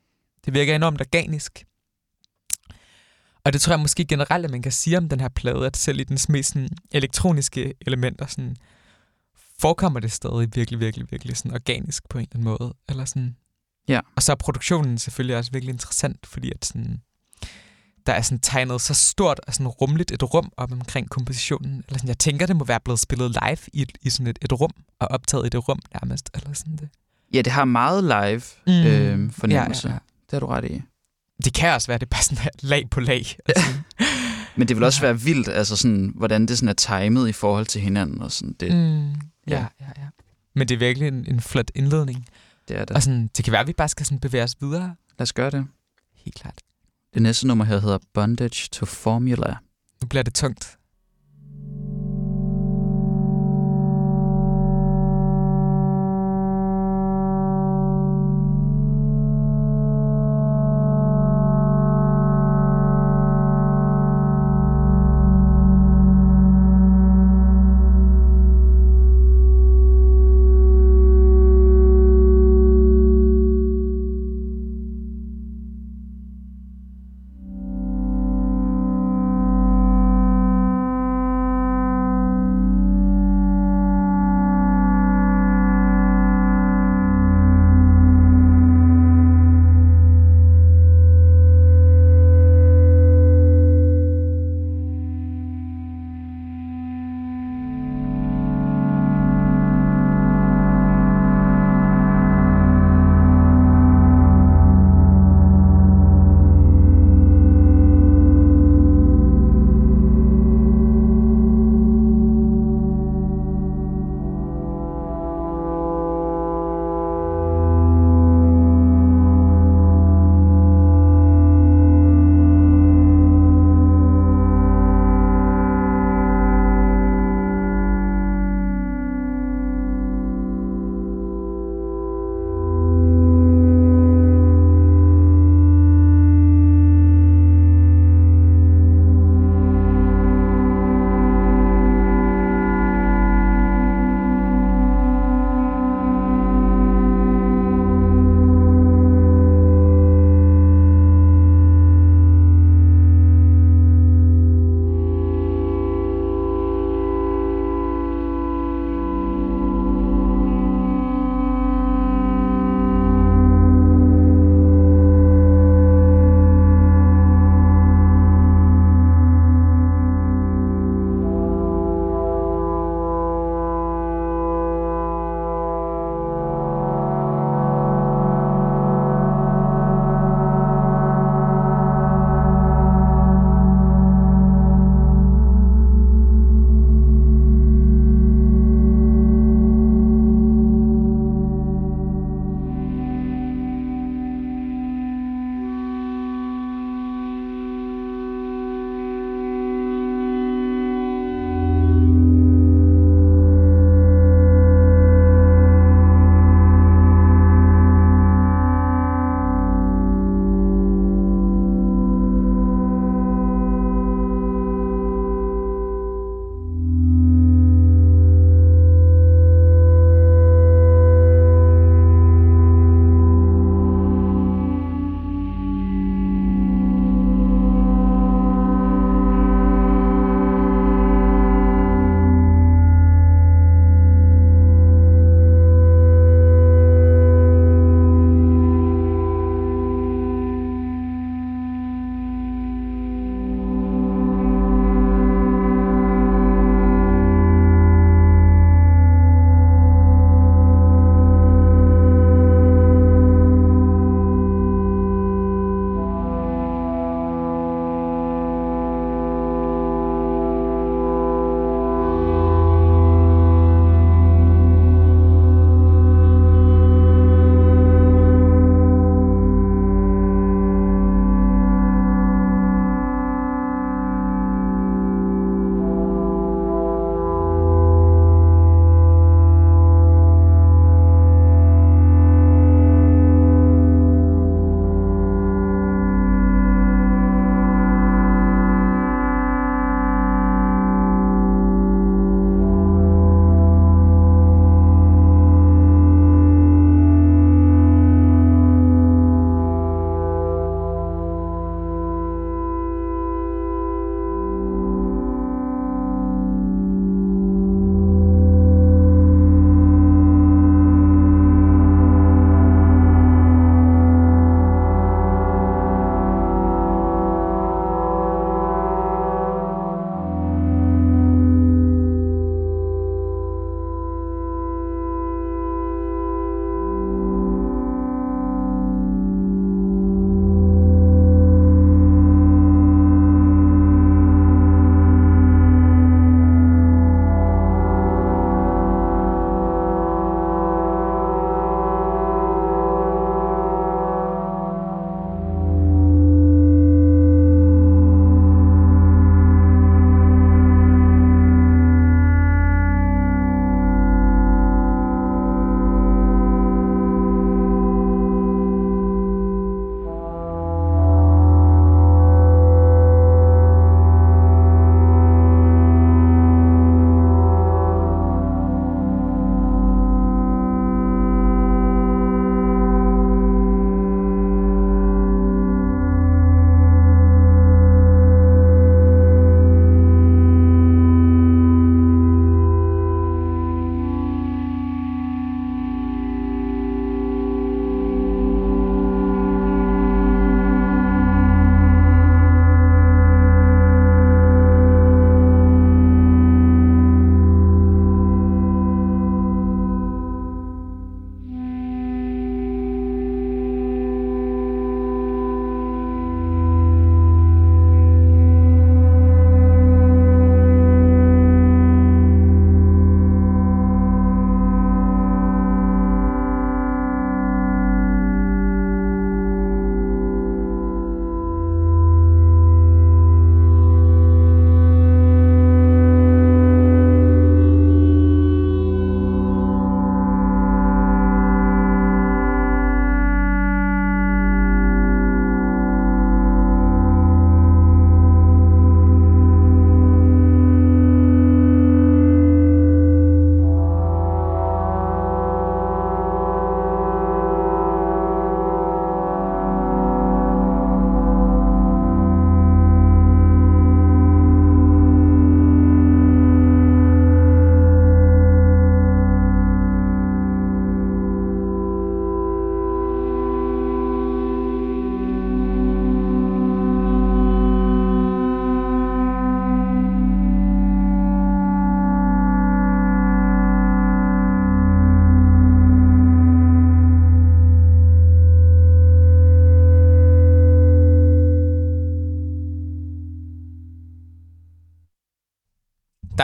det 0.44 0.55
virker 0.55 0.75
enormt 0.77 1.01
organisk. 1.01 1.64
Og 3.44 3.52
det 3.52 3.61
tror 3.61 3.72
jeg 3.72 3.80
måske 3.80 4.04
generelt, 4.04 4.44
at 4.44 4.50
man 4.50 4.62
kan 4.62 4.72
sige 4.72 4.98
om 4.98 5.09
den 5.09 5.20
her 5.20 5.28
plade, 5.28 5.66
at 5.66 5.76
selv 5.76 6.00
i 6.00 6.04
dens 6.04 6.28
mest 6.28 6.48
sådan, 6.48 6.68
elektroniske 6.90 7.74
elementer, 7.87 8.26
sådan, 8.26 8.57
forekommer 9.61 10.00
det 10.00 10.12
stadig 10.12 10.57
virkelig, 10.57 10.80
virkelig, 10.80 11.07
virkelig 11.11 11.37
sådan 11.37 11.54
organisk 11.54 12.09
på 12.09 12.18
en 12.18 12.22
eller 12.22 12.50
anden 12.50 12.57
måde. 12.61 12.74
Eller 12.88 13.04
sådan. 13.04 13.37
Ja. 13.88 14.00
Og 14.16 14.22
så 14.22 14.33
er 14.33 14.37
produktionen 14.37 14.98
selvfølgelig 14.98 15.37
også 15.37 15.50
virkelig 15.52 15.72
interessant, 15.72 16.26
fordi 16.26 16.50
at 16.50 16.64
sådan, 16.64 17.00
der 18.07 18.12
er 18.12 18.22
sådan 18.22 18.38
tegnet 18.38 18.80
så 18.80 18.94
stort 18.94 19.40
og 19.46 19.54
sådan 19.54 19.68
rumligt 19.68 20.12
et 20.12 20.35
rum 20.35 20.52
op 20.57 20.72
omkring 20.72 21.11
kompositionen. 21.11 21.85
Eller 21.88 21.98
sådan, 21.98 22.09
jeg 22.09 22.18
tænker, 22.18 22.46
det 22.46 22.57
må 22.57 22.64
være 22.64 22.80
blevet 22.80 23.00
spillet 23.00 23.30
live 23.42 23.59
i, 23.72 23.83
et, 23.83 23.98
i 24.02 24.11
sådan 24.11 24.26
et, 24.26 24.38
et 24.42 24.61
rum, 24.61 24.70
og 24.98 25.09
optaget 25.09 25.46
i 25.46 25.48
det 25.48 25.68
rum 25.68 25.78
nærmest. 25.94 26.30
Eller 26.35 26.52
sådan 26.52 26.76
det. 26.76 26.88
Ja, 27.35 27.42
det 27.42 27.52
har 27.52 27.64
meget 27.64 28.04
live 28.04 28.42
mm. 28.66 28.87
øh, 28.87 29.33
fornemmelse. 29.33 29.88
Ja, 29.88 29.92
ja, 29.92 29.94
ja. 29.94 29.98
Det 30.30 30.33
har 30.33 30.40
du 30.40 30.46
ret 30.46 30.64
i. 30.64 30.83
Det 31.44 31.55
kan 31.55 31.75
også 31.75 31.87
være, 31.87 31.99
det 31.99 32.07
er 32.07 32.11
bare 32.11 32.23
sådan 32.23 32.51
lag 32.62 32.90
på 32.90 33.01
lag. 33.01 33.37
Altså. 33.47 33.75
Men 34.57 34.68
det 34.68 34.77
vil 34.77 34.85
også 34.85 35.01
være 35.01 35.20
vildt, 35.20 35.49
altså 35.49 35.77
sådan, 35.77 36.12
hvordan 36.14 36.47
det 36.47 36.59
sådan 36.59 36.68
er 36.68 36.73
timet 36.73 37.29
i 37.29 37.33
forhold 37.33 37.66
til 37.66 37.81
hinanden. 37.81 38.23
Og 38.23 38.33
sådan, 38.33 38.57
det, 38.61 38.73
mm, 38.73 39.09
ja, 39.11 39.14
ja, 39.49 39.66
ja, 39.81 39.87
ja. 39.97 40.09
Men 40.55 40.68
det 40.68 40.75
er 40.75 40.79
virkelig 40.79 41.09
en, 41.09 41.25
en 41.29 41.40
flot 41.40 41.70
indledning. 41.75 42.27
Det 42.68 42.77
er 42.79 42.85
det. 42.85 42.97
Og 42.97 43.03
sådan, 43.03 43.31
det 43.37 43.44
kan 43.44 43.53
være, 43.53 43.61
at 43.61 43.66
vi 43.66 43.73
bare 43.73 43.88
skal 43.88 44.07
sådan 44.07 44.18
bevæge 44.18 44.44
os 44.44 44.57
videre. 44.61 44.94
Lad 45.18 45.23
os 45.23 45.33
gøre 45.33 45.51
det. 45.51 45.66
Helt 46.16 46.37
klart. 46.37 46.59
Det 47.14 47.23
næste 47.23 47.47
nummer 47.47 47.64
her 47.64 47.81
hedder 47.81 47.99
Bondage 48.14 48.68
to 48.73 48.87
Formula. 48.87 49.57
Nu 50.03 50.09
bliver 50.09 50.23
det 50.23 50.35
tungt. 50.35 50.79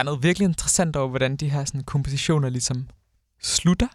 Der 0.01 0.05
er 0.05 0.11
noget 0.11 0.23
virkelig 0.23 0.45
interessant 0.45 0.95
over, 0.95 1.09
hvordan 1.09 1.35
de 1.35 1.49
her 1.49 1.65
sådan, 1.65 1.83
kompositioner 1.83 2.49
ligesom 2.49 2.89
slutter. 3.41 3.87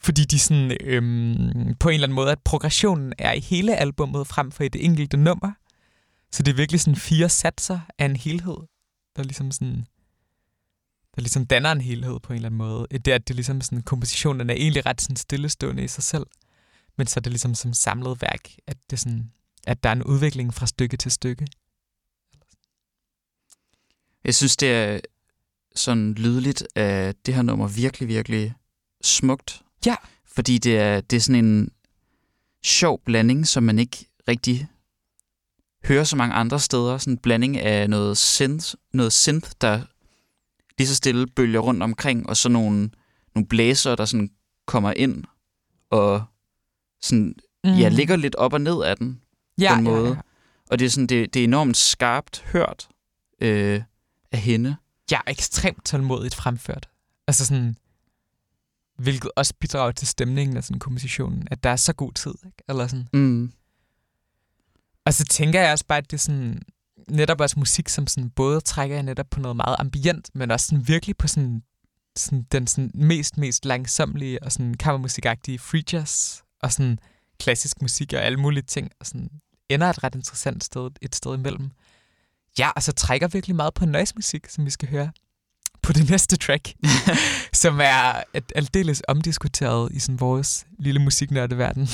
Fordi 0.00 0.24
de 0.24 0.38
sådan, 0.38 0.76
øhm, 0.80 1.74
på 1.80 1.88
en 1.88 1.94
eller 1.94 2.06
anden 2.06 2.14
måde, 2.14 2.32
at 2.32 2.38
progressionen 2.44 3.12
er 3.18 3.32
i 3.32 3.40
hele 3.40 3.76
albummet 3.76 4.26
frem 4.26 4.52
for 4.52 4.64
i 4.64 4.68
det 4.68 4.84
enkelte 4.84 5.16
nummer. 5.16 5.52
Så 6.32 6.42
det 6.42 6.52
er 6.52 6.56
virkelig 6.56 6.80
sådan 6.80 6.96
fire 6.96 7.28
satser 7.28 7.80
af 7.98 8.04
en 8.04 8.16
helhed, 8.16 8.56
der 9.16 9.22
ligesom 9.22 9.50
sådan 9.50 9.86
der 11.14 11.22
ligesom 11.22 11.46
danner 11.46 11.72
en 11.72 11.80
helhed 11.80 12.20
på 12.20 12.32
en 12.32 12.36
eller 12.36 12.48
anden 12.48 12.58
måde. 12.58 12.86
Det 12.90 13.08
er, 13.08 13.14
at 13.14 13.28
det 13.28 13.36
ligesom 13.36 13.60
sådan, 13.60 13.82
kompositionen 13.82 14.50
er 14.50 14.54
egentlig 14.54 14.86
ret 14.86 15.00
sådan 15.00 15.16
stillestående 15.16 15.84
i 15.84 15.88
sig 15.88 16.04
selv, 16.04 16.26
men 16.96 17.06
så 17.06 17.20
er 17.20 17.22
det 17.22 17.32
ligesom 17.32 17.54
som 17.54 17.72
samlet 17.72 18.22
værk, 18.22 18.48
at, 18.66 18.76
det 18.90 18.98
sådan, 18.98 19.32
at 19.66 19.82
der 19.82 19.88
er 19.88 19.92
en 19.94 20.02
udvikling 20.02 20.54
fra 20.54 20.66
stykke 20.66 20.96
til 20.96 21.10
stykke. 21.10 21.46
Jeg 24.24 24.34
synes, 24.34 24.56
det 24.56 24.72
er 24.72 25.00
sådan 25.78 26.12
lydligt, 26.14 26.66
at 26.74 27.26
det 27.26 27.34
her 27.34 27.42
nummer 27.42 27.68
virkelig, 27.68 28.08
virkelig 28.08 28.54
smukt. 29.02 29.62
Ja. 29.86 29.96
Fordi 30.26 30.58
det 30.58 30.78
er, 30.78 31.00
det 31.00 31.16
er 31.16 31.20
sådan 31.20 31.44
en 31.44 31.70
sjov 32.64 33.00
blanding, 33.04 33.46
som 33.46 33.62
man 33.62 33.78
ikke 33.78 34.06
rigtig 34.28 34.68
hører 35.84 36.04
så 36.04 36.16
mange 36.16 36.34
andre 36.34 36.60
steder. 36.60 36.98
Sådan 36.98 37.12
en 37.12 37.18
blanding 37.18 37.58
af 37.58 37.90
noget 37.90 38.18
synth, 38.18 38.74
noget 38.92 39.12
synth 39.12 39.50
der 39.60 39.82
lige 40.78 40.88
så 40.88 40.94
stille 40.94 41.26
bølger 41.26 41.60
rundt 41.60 41.82
omkring, 41.82 42.28
og 42.28 42.36
så 42.36 42.48
nogle, 42.48 42.90
nogle 43.34 43.46
blæser, 43.48 43.94
der 43.94 44.04
sådan 44.04 44.30
kommer 44.66 44.92
ind 44.96 45.24
og 45.90 46.24
sådan, 47.02 47.34
mm. 47.64 47.70
ja, 47.70 47.88
ligger 47.88 48.16
lidt 48.16 48.34
op 48.34 48.52
og 48.52 48.60
ned 48.60 48.82
af 48.82 48.96
den 48.96 49.20
ja, 49.58 49.74
på 49.74 49.78
en 49.78 49.84
måde. 49.84 50.08
Ja, 50.08 50.14
ja. 50.14 50.20
Og 50.70 50.78
det 50.78 50.86
er, 50.86 50.90
sådan, 50.90 51.06
det, 51.06 51.34
det 51.34 51.40
er 51.40 51.44
enormt 51.44 51.76
skarpt 51.76 52.44
hørt 52.52 52.88
øh, 53.42 53.82
af 54.32 54.38
hende. 54.38 54.76
Ja, 55.10 55.20
ekstremt 55.26 55.84
tålmodigt 55.84 56.34
fremført. 56.34 56.88
Altså 57.26 57.46
sådan, 57.46 57.76
hvilket 58.98 59.30
også 59.36 59.54
bidrager 59.60 59.92
til 59.92 60.08
stemningen 60.08 60.56
af 60.56 60.64
sådan 60.64 60.78
kompositionen, 60.78 61.48
at 61.50 61.62
der 61.62 61.70
er 61.70 61.76
så 61.76 61.92
god 61.92 62.12
tid, 62.12 62.34
ikke? 62.46 62.62
Eller 62.68 62.86
sådan. 62.86 63.08
Mm. 63.12 63.52
Og 65.04 65.14
så 65.14 65.24
tænker 65.24 65.60
jeg 65.60 65.72
også 65.72 65.84
bare, 65.86 65.98
at 65.98 66.10
det 66.10 66.16
er 66.16 66.20
sådan, 66.20 66.62
netop 67.10 67.40
også 67.40 67.58
musik, 67.58 67.88
som 67.88 68.06
sådan 68.06 68.30
både 68.30 68.60
trækker 68.60 69.02
netop 69.02 69.26
på 69.30 69.40
noget 69.40 69.56
meget 69.56 69.76
ambient, 69.78 70.30
men 70.34 70.50
også 70.50 70.66
sådan 70.66 70.88
virkelig 70.88 71.16
på 71.16 71.28
sådan, 71.28 71.62
sådan 72.16 72.46
den 72.52 72.66
sådan 72.66 72.90
mest, 72.94 73.36
mest 73.38 73.64
langsomlige 73.64 74.42
og 74.42 74.52
sådan 74.52 74.74
kammermusikagtige 74.74 75.58
free 75.58 75.82
jazz 75.92 76.40
og 76.62 76.72
sådan 76.72 76.98
klassisk 77.38 77.82
musik 77.82 78.12
og 78.12 78.22
alle 78.22 78.38
mulige 78.38 78.62
ting, 78.62 78.90
og 79.00 79.06
sådan 79.06 79.30
ender 79.68 79.90
et 79.90 80.04
ret 80.04 80.14
interessant 80.14 80.64
sted, 80.64 80.90
et 81.02 81.14
sted 81.14 81.34
imellem. 81.34 81.70
Ja, 82.58 82.70
og 82.70 82.82
så 82.82 82.92
trækker 82.92 83.28
virkelig 83.28 83.56
meget 83.56 83.74
på 83.74 83.86
noise 83.86 84.14
musik, 84.14 84.48
som 84.48 84.64
vi 84.64 84.70
skal 84.70 84.88
høre 84.88 85.12
på 85.82 85.92
det 85.92 86.10
næste 86.10 86.36
track, 86.36 86.74
som 87.62 87.80
er 87.80 88.22
et 88.34 88.52
aldeles 88.54 89.02
omdiskuteret 89.08 89.92
i 89.92 89.98
sådan 89.98 90.20
vores 90.20 90.66
lille 90.78 91.00
musiknørdeverden. 91.00 91.88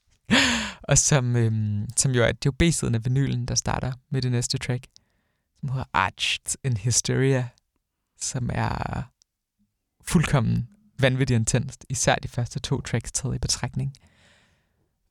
og 0.88 0.98
som, 0.98 1.36
øhm, 1.36 1.86
som 1.96 2.12
jo 2.12 2.22
er, 2.22 2.32
det 2.32 2.46
er 2.46 2.50
jo 2.50 2.52
B-siden 2.58 2.94
af 2.94 3.04
vinylen, 3.04 3.46
der 3.46 3.54
starter 3.54 3.92
med 4.10 4.22
det 4.22 4.32
næste 4.32 4.58
track, 4.58 4.86
som 5.60 5.68
hedder 5.68 5.84
Arched 5.92 6.56
in 6.64 6.76
Hysteria, 6.76 7.48
som 8.20 8.50
er 8.52 9.02
fuldkommen 10.04 10.68
vanvittigt 10.98 11.38
intenst, 11.38 11.84
især 11.88 12.14
de 12.14 12.28
første 12.28 12.58
to 12.58 12.80
tracks 12.80 13.12
taget 13.12 13.34
i 13.34 13.38
betragtning. 13.38 13.92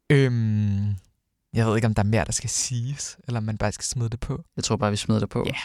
Øhm, 0.10 0.96
jeg 1.56 1.68
ved 1.68 1.76
ikke, 1.76 1.88
om 1.88 1.94
der 1.94 2.04
er 2.04 2.08
mere, 2.08 2.26
der 2.26 2.32
skal 2.32 2.50
siges, 2.50 3.18
eller 3.28 3.38
om 3.38 3.44
man 3.44 3.58
bare 3.58 3.72
skal 3.72 3.86
smide 3.86 4.10
det 4.10 4.20
på. 4.20 4.44
Jeg 4.56 4.64
tror 4.64 4.76
bare, 4.76 4.92
vi 4.92 4.98
smider 4.98 5.20
det 5.20 5.30
på. 5.30 5.44
Ja. 5.46 5.52
Yeah. 5.52 5.62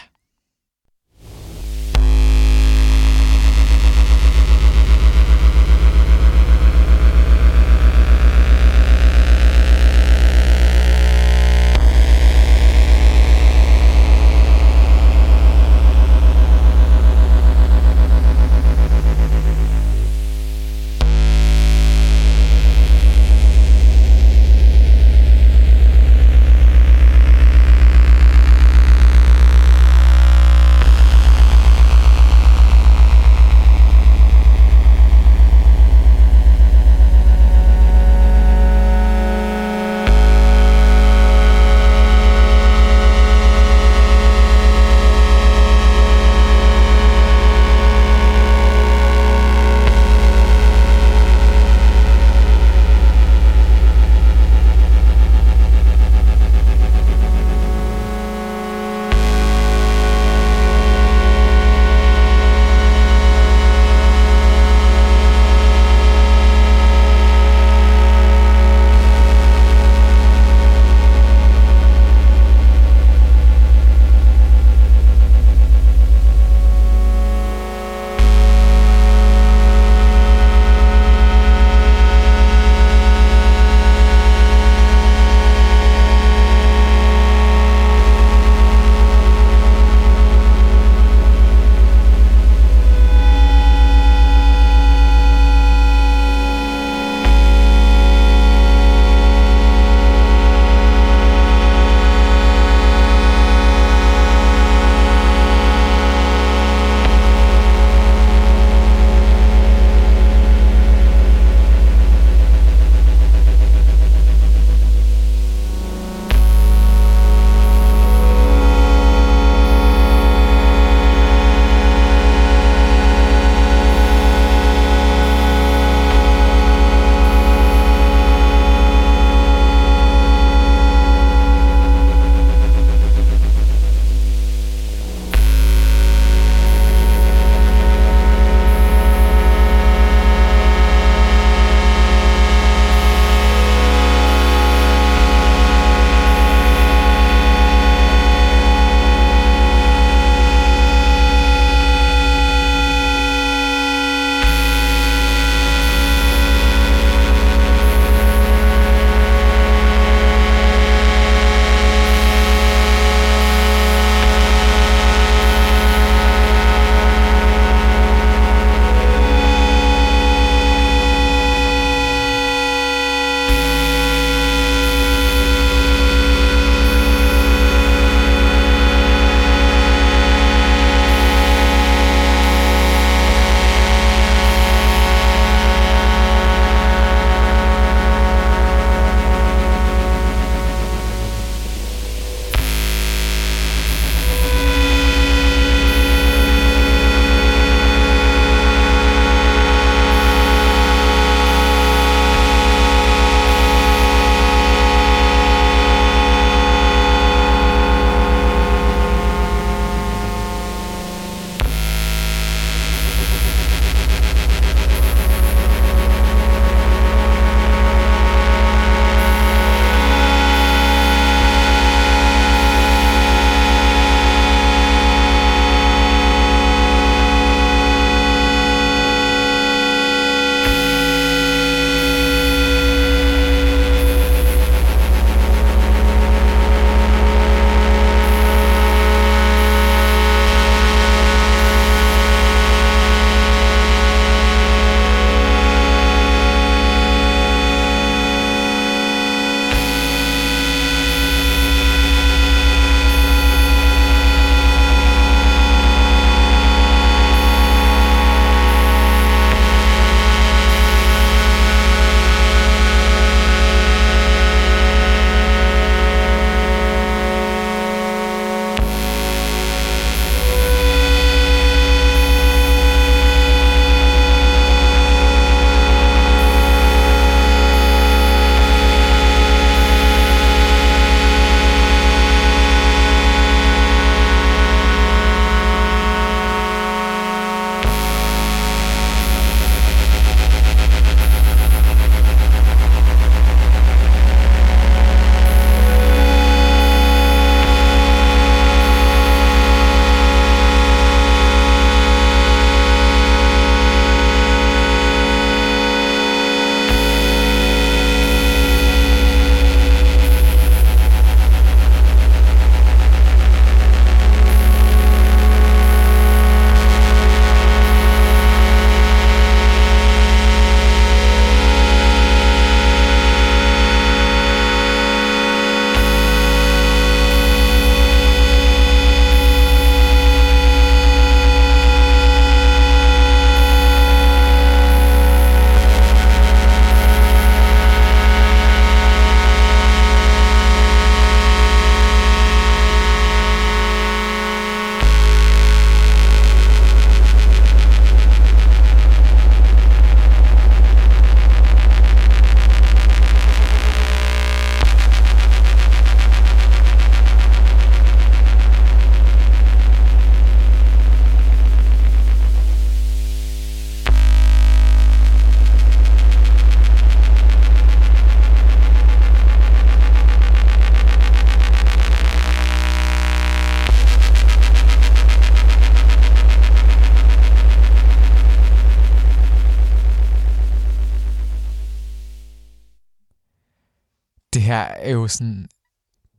Er 385.11 385.15
jo 385.15 385.27
sådan 385.27 385.69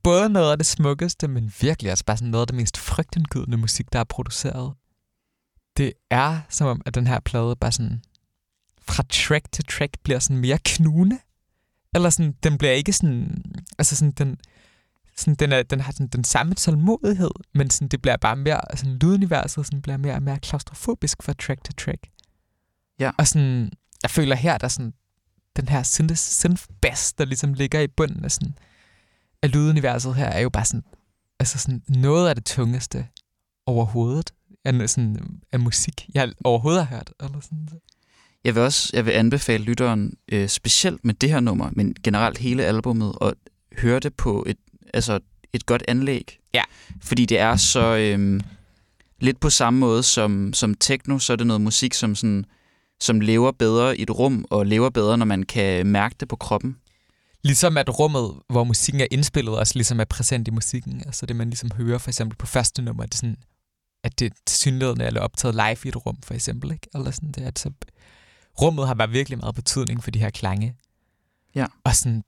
både 0.02 0.28
noget 0.28 0.52
af 0.52 0.58
det 0.58 0.66
smukkeste, 0.66 1.28
men 1.28 1.52
virkelig 1.60 1.92
også 1.92 2.04
bare 2.04 2.16
sådan 2.16 2.30
noget 2.30 2.42
af 2.42 2.46
det 2.46 2.56
mest 2.56 2.78
frygtindgydende 2.78 3.56
musik, 3.56 3.92
der 3.92 3.98
er 3.98 4.04
produceret. 4.04 4.74
Det 5.76 5.92
er 6.10 6.40
som 6.48 6.66
om, 6.66 6.82
at 6.86 6.94
den 6.94 7.06
her 7.06 7.20
plade 7.20 7.56
bare 7.56 7.72
sådan 7.72 8.02
fra 8.82 9.04
track 9.10 9.52
til 9.52 9.64
track 9.64 9.98
bliver 10.02 10.18
sådan 10.18 10.36
mere 10.36 10.58
knune. 10.64 11.18
Eller 11.94 12.10
sådan, 12.10 12.34
den 12.42 12.58
bliver 12.58 12.72
ikke 12.72 12.92
sådan, 12.92 13.44
altså 13.78 13.96
sådan, 13.96 14.12
den, 14.12 14.38
sådan, 15.16 15.34
den, 15.34 15.52
er, 15.52 15.62
den 15.62 15.80
har 15.80 15.92
sådan, 15.92 16.06
den 16.06 16.24
samme 16.24 16.54
tålmodighed, 16.54 17.30
men 17.54 17.70
sådan, 17.70 17.88
det 17.88 18.02
bliver 18.02 18.16
bare 18.16 18.36
mere, 18.36 18.60
sådan, 18.76 18.98
lyduniverset 18.98 19.66
sådan, 19.66 19.82
bliver 19.82 19.96
mere 19.96 20.14
og 20.14 20.22
mere 20.22 20.38
klaustrofobisk 20.38 21.22
fra 21.22 21.32
track 21.32 21.64
til 21.64 21.74
track. 21.74 22.06
Ja. 22.98 23.10
Og 23.18 23.28
sådan, 23.28 23.72
jeg 24.02 24.10
føler 24.10 24.36
her, 24.36 24.58
der 24.58 24.64
er 24.64 24.68
sådan, 24.68 24.92
den 25.56 25.68
her 25.68 25.82
synth, 25.82 26.16
synth 26.16 26.64
bass, 26.80 27.12
der 27.12 27.24
ligesom 27.24 27.54
ligger 27.54 27.80
i 27.80 27.86
bunden 27.86 28.24
af, 28.24 28.30
sådan, 28.30 28.54
af 29.42 29.52
lyduniverset 29.52 30.14
her, 30.14 30.26
er 30.26 30.40
jo 30.40 30.50
bare 30.50 30.64
sådan, 30.64 30.84
altså 31.40 31.58
sådan 31.58 31.82
noget 31.88 32.28
af 32.28 32.34
det 32.34 32.44
tungeste 32.44 33.06
overhovedet 33.66 34.32
af, 34.64 34.90
sådan, 34.90 35.40
af 35.52 35.60
musik, 35.60 36.08
jeg 36.14 36.32
overhovedet 36.44 36.86
har 36.86 36.96
hørt. 36.96 37.12
Eller 37.20 37.40
sådan. 37.40 37.68
Jeg 38.44 38.54
vil 38.54 38.62
også 38.62 38.90
jeg 38.92 39.06
vil 39.06 39.12
anbefale 39.12 39.64
lytteren, 39.64 40.14
øh, 40.32 40.48
specielt 40.48 41.04
med 41.04 41.14
det 41.14 41.30
her 41.30 41.40
nummer, 41.40 41.70
men 41.72 41.94
generelt 42.02 42.38
hele 42.38 42.64
albummet, 42.64 43.14
at 43.20 43.34
høre 43.78 44.00
det 44.00 44.14
på 44.14 44.44
et, 44.46 44.56
altså 44.94 45.20
et 45.52 45.66
godt 45.66 45.82
anlæg. 45.88 46.38
Ja. 46.54 46.62
Fordi 47.00 47.26
det 47.26 47.38
er 47.38 47.56
så 47.56 47.96
øh, 47.96 48.40
lidt 49.20 49.40
på 49.40 49.50
samme 49.50 49.80
måde 49.80 50.02
som, 50.02 50.52
som 50.52 50.74
techno, 50.74 51.18
så 51.18 51.32
er 51.32 51.36
det 51.36 51.46
noget 51.46 51.60
musik, 51.60 51.94
som, 51.94 52.14
sådan, 52.14 52.44
som 53.02 53.20
lever 53.20 53.52
bedre 53.52 53.98
i 53.98 54.02
et 54.02 54.10
rum, 54.10 54.44
og 54.50 54.66
lever 54.66 54.90
bedre, 54.90 55.18
når 55.18 55.24
man 55.24 55.42
kan 55.42 55.86
mærke 55.86 56.14
det 56.20 56.28
på 56.28 56.36
kroppen. 56.36 56.76
Ligesom 57.42 57.76
at 57.76 57.98
rummet, 57.98 58.32
hvor 58.48 58.64
musikken 58.64 59.00
er 59.00 59.06
indspillet, 59.10 59.58
også 59.58 59.74
ligesom 59.74 60.00
er 60.00 60.04
præsent 60.04 60.48
i 60.48 60.50
musikken. 60.50 61.02
Altså 61.06 61.26
det, 61.26 61.36
man 61.36 61.50
ligesom 61.50 61.70
hører 61.76 61.98
for 61.98 62.10
eksempel 62.10 62.36
på 62.36 62.46
første 62.46 62.82
nummer, 62.82 63.06
det 63.06 63.14
er 63.14 63.16
sådan, 63.16 63.36
at 64.04 64.18
det 64.18 64.32
synligheden 64.48 65.00
er 65.00 65.20
optaget 65.20 65.54
live 65.54 65.76
i 65.84 65.88
et 65.88 66.06
rum, 66.06 66.18
for 66.22 66.34
eksempel. 66.34 66.72
Ikke? 66.72 66.88
Eller 66.94 67.10
sådan, 67.10 67.32
det, 67.32 67.42
at 67.42 67.58
så 67.58 67.70
rummet 68.62 68.86
har 68.86 68.94
bare 68.94 69.10
virkelig 69.10 69.38
meget 69.38 69.54
betydning 69.54 70.04
for 70.04 70.10
de 70.10 70.18
her 70.18 70.30
klange. 70.30 70.76
Ja. 71.54 71.66
Og 71.84 71.96
sådan, 71.96 72.24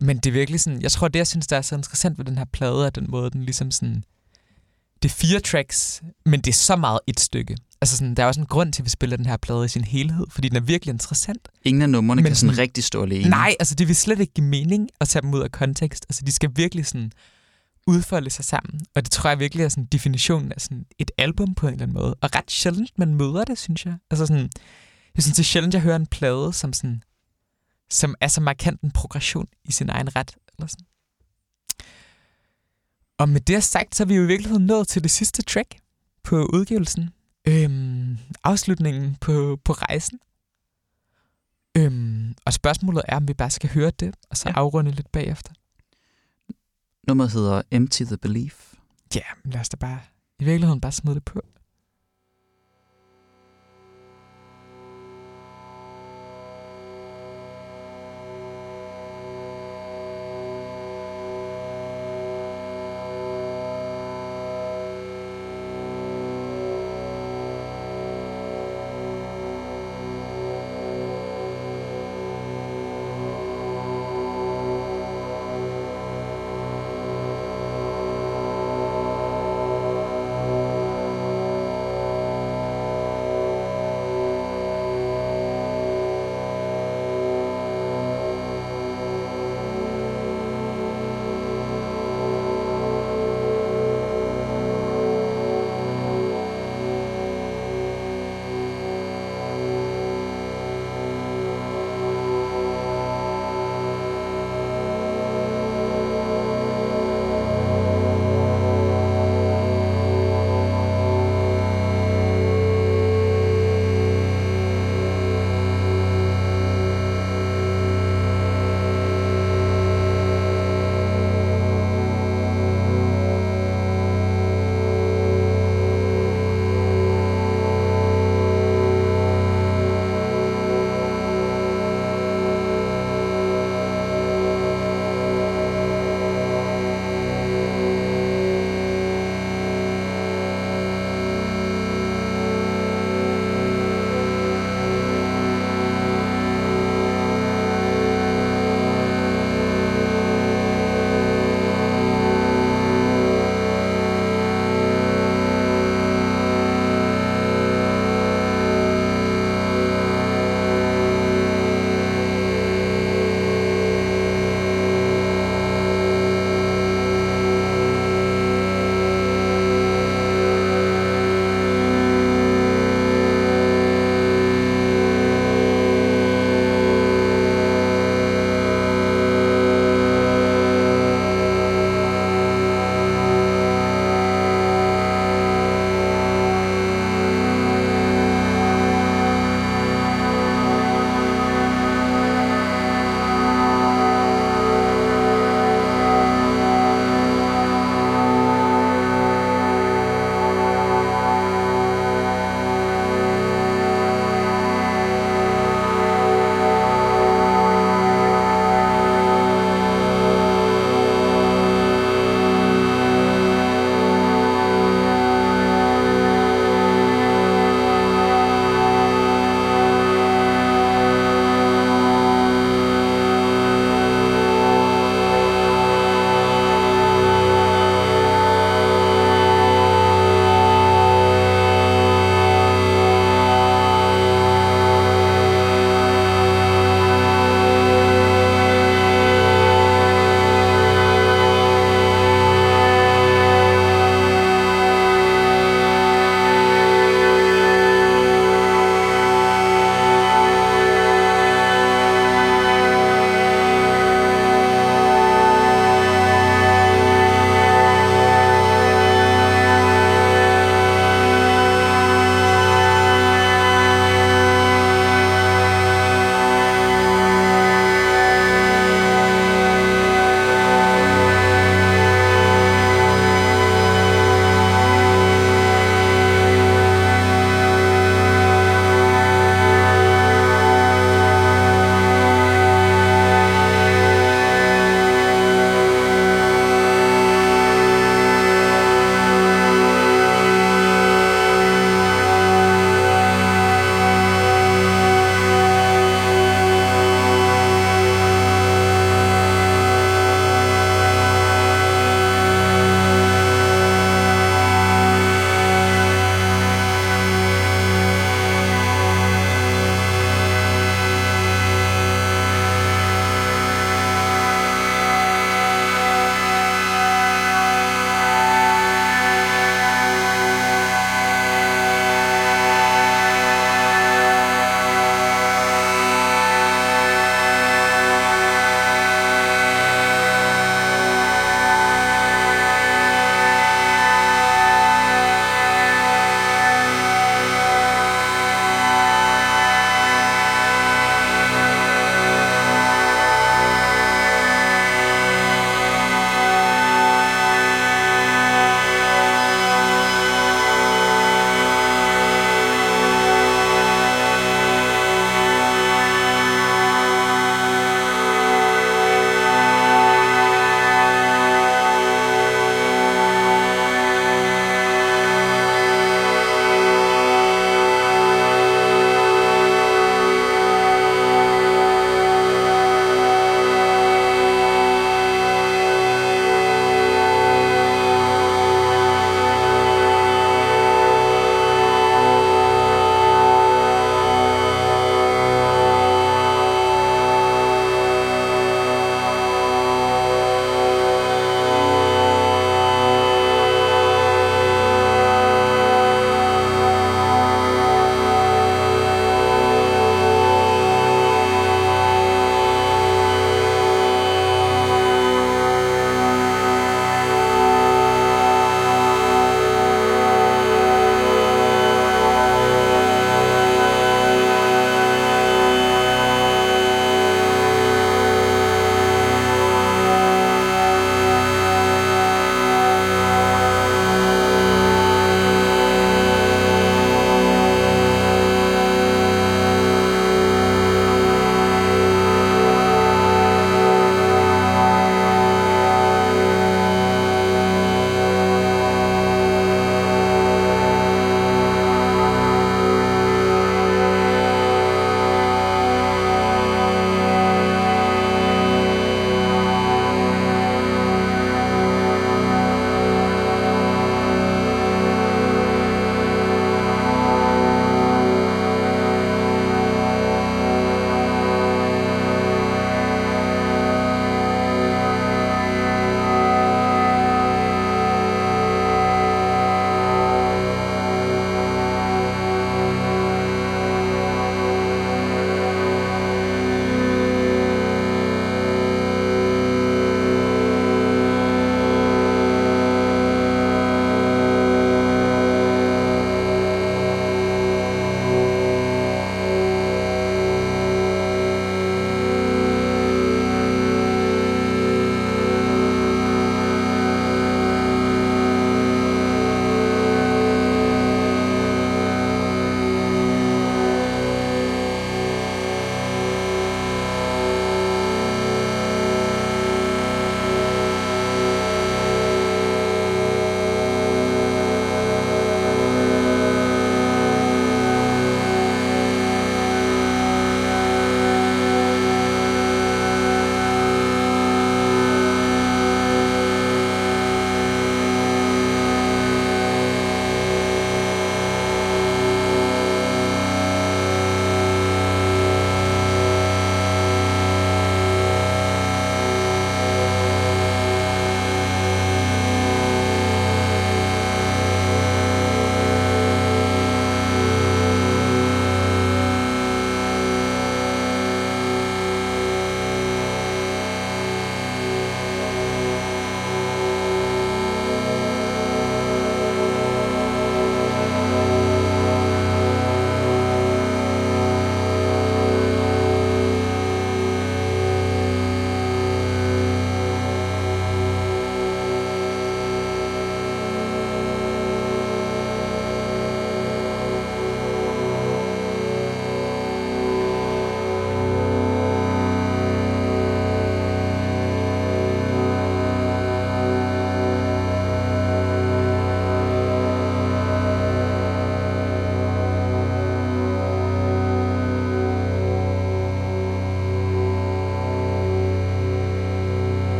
men 0.00 0.16
det 0.16 0.26
er 0.26 0.32
virkelig 0.32 0.60
sådan, 0.60 0.82
jeg 0.82 0.92
tror, 0.92 1.08
det 1.08 1.18
jeg 1.18 1.26
synes, 1.26 1.46
der 1.46 1.56
er 1.56 1.62
så 1.62 1.74
interessant 1.74 2.18
ved 2.18 2.24
den 2.24 2.38
her 2.38 2.44
plade, 2.44 2.86
er 2.86 2.90
den 2.90 3.10
måde, 3.10 3.30
den 3.30 3.42
ligesom 3.42 3.70
sådan, 3.70 4.04
det 5.02 5.10
er 5.10 5.14
fire 5.14 5.40
tracks, 5.40 6.02
men 6.26 6.40
det 6.40 6.50
er 6.50 6.54
så 6.54 6.76
meget 6.76 7.00
et 7.06 7.20
stykke. 7.20 7.56
Altså 7.80 7.96
sådan, 7.96 8.14
der 8.14 8.22
er 8.22 8.26
også 8.26 8.40
en 8.40 8.46
grund 8.46 8.72
til, 8.72 8.82
at 8.82 8.84
vi 8.84 8.90
spiller 8.90 9.16
den 9.16 9.26
her 9.26 9.36
plade 9.36 9.64
i 9.64 9.68
sin 9.68 9.84
helhed, 9.84 10.26
fordi 10.30 10.48
den 10.48 10.56
er 10.56 10.60
virkelig 10.60 10.92
interessant. 10.92 11.48
Ingen 11.62 11.82
af 11.82 11.90
numrene 11.90 12.22
men 12.22 12.30
kan 12.30 12.36
sådan 12.36 12.58
rigtig 12.58 12.84
stå 12.84 13.02
alene. 13.02 13.28
Nej, 13.28 13.54
altså 13.60 13.74
det 13.74 13.88
vil 13.88 13.96
slet 13.96 14.20
ikke 14.20 14.32
give 14.32 14.46
mening 14.46 14.88
at 15.00 15.08
tage 15.08 15.22
dem 15.22 15.34
ud 15.34 15.40
af 15.40 15.52
kontekst. 15.52 16.06
Altså 16.08 16.22
de 16.24 16.32
skal 16.32 16.50
virkelig 16.54 16.86
sådan 16.86 17.12
udfolde 17.86 18.30
sig 18.30 18.44
sammen. 18.44 18.80
Og 18.94 19.04
det 19.04 19.10
tror 19.10 19.30
jeg 19.30 19.38
virkelig 19.38 19.64
er 19.64 19.68
sådan 19.68 19.84
definitionen 19.84 20.52
af 20.52 20.60
sådan 20.60 20.86
et 20.98 21.10
album 21.18 21.54
på 21.54 21.66
en 21.66 21.72
eller 21.72 21.82
anden 21.82 21.94
måde. 21.94 22.14
Og 22.14 22.34
ret 22.34 22.50
sjældent, 22.50 22.98
man 22.98 23.14
møder 23.14 23.44
det, 23.44 23.58
synes 23.58 23.86
jeg. 23.86 23.94
Altså 24.10 24.26
sådan, 24.26 24.50
jeg 25.14 25.22
synes, 25.22 25.36
det 25.36 25.42
er 25.42 25.46
sjældent, 25.46 25.74
jeg 25.74 25.82
hører 25.82 25.96
en 25.96 26.06
plade, 26.06 26.52
som, 26.52 26.72
sådan, 26.72 27.02
som 27.90 28.14
er 28.20 28.28
så 28.28 28.40
markant 28.40 28.80
en 28.80 28.90
progression 28.90 29.46
i 29.64 29.72
sin 29.72 29.88
egen 29.88 30.16
ret. 30.16 30.34
Eller 30.58 30.66
sådan. 30.66 30.86
Og 33.20 33.28
med 33.28 33.40
det 33.40 33.64
sagt, 33.64 33.94
så 33.94 34.02
er 34.02 34.06
vi 34.06 34.14
jo 34.14 34.22
i 34.22 34.26
virkeligheden 34.26 34.66
nået 34.66 34.88
til 34.88 35.02
det 35.02 35.10
sidste 35.10 35.42
track 35.42 35.76
på 36.22 36.36
udgivelsen. 36.36 37.10
Øhm, 37.48 38.18
afslutningen 38.44 39.16
på, 39.20 39.58
på 39.64 39.72
rejsen. 39.72 40.18
Øhm, 41.76 42.34
og 42.44 42.52
spørgsmålet 42.52 43.02
er, 43.08 43.16
om 43.16 43.28
vi 43.28 43.34
bare 43.34 43.50
skal 43.50 43.70
høre 43.70 43.90
det, 43.90 44.14
og 44.30 44.36
så 44.36 44.48
ja. 44.48 44.54
afrunde 44.54 44.90
lidt 44.90 45.12
bagefter. 45.12 45.52
Nummeret 47.08 47.32
hedder 47.32 47.62
Empty 47.70 48.02
the 48.02 48.16
Belief. 48.16 48.74
Ja, 49.14 49.20
lad 49.44 49.60
os 49.60 49.68
da 49.68 49.76
bare 49.76 50.00
i 50.38 50.44
virkeligheden 50.44 50.80
bare 50.80 50.92
smide 50.92 51.14
det 51.14 51.24
på. 51.24 51.42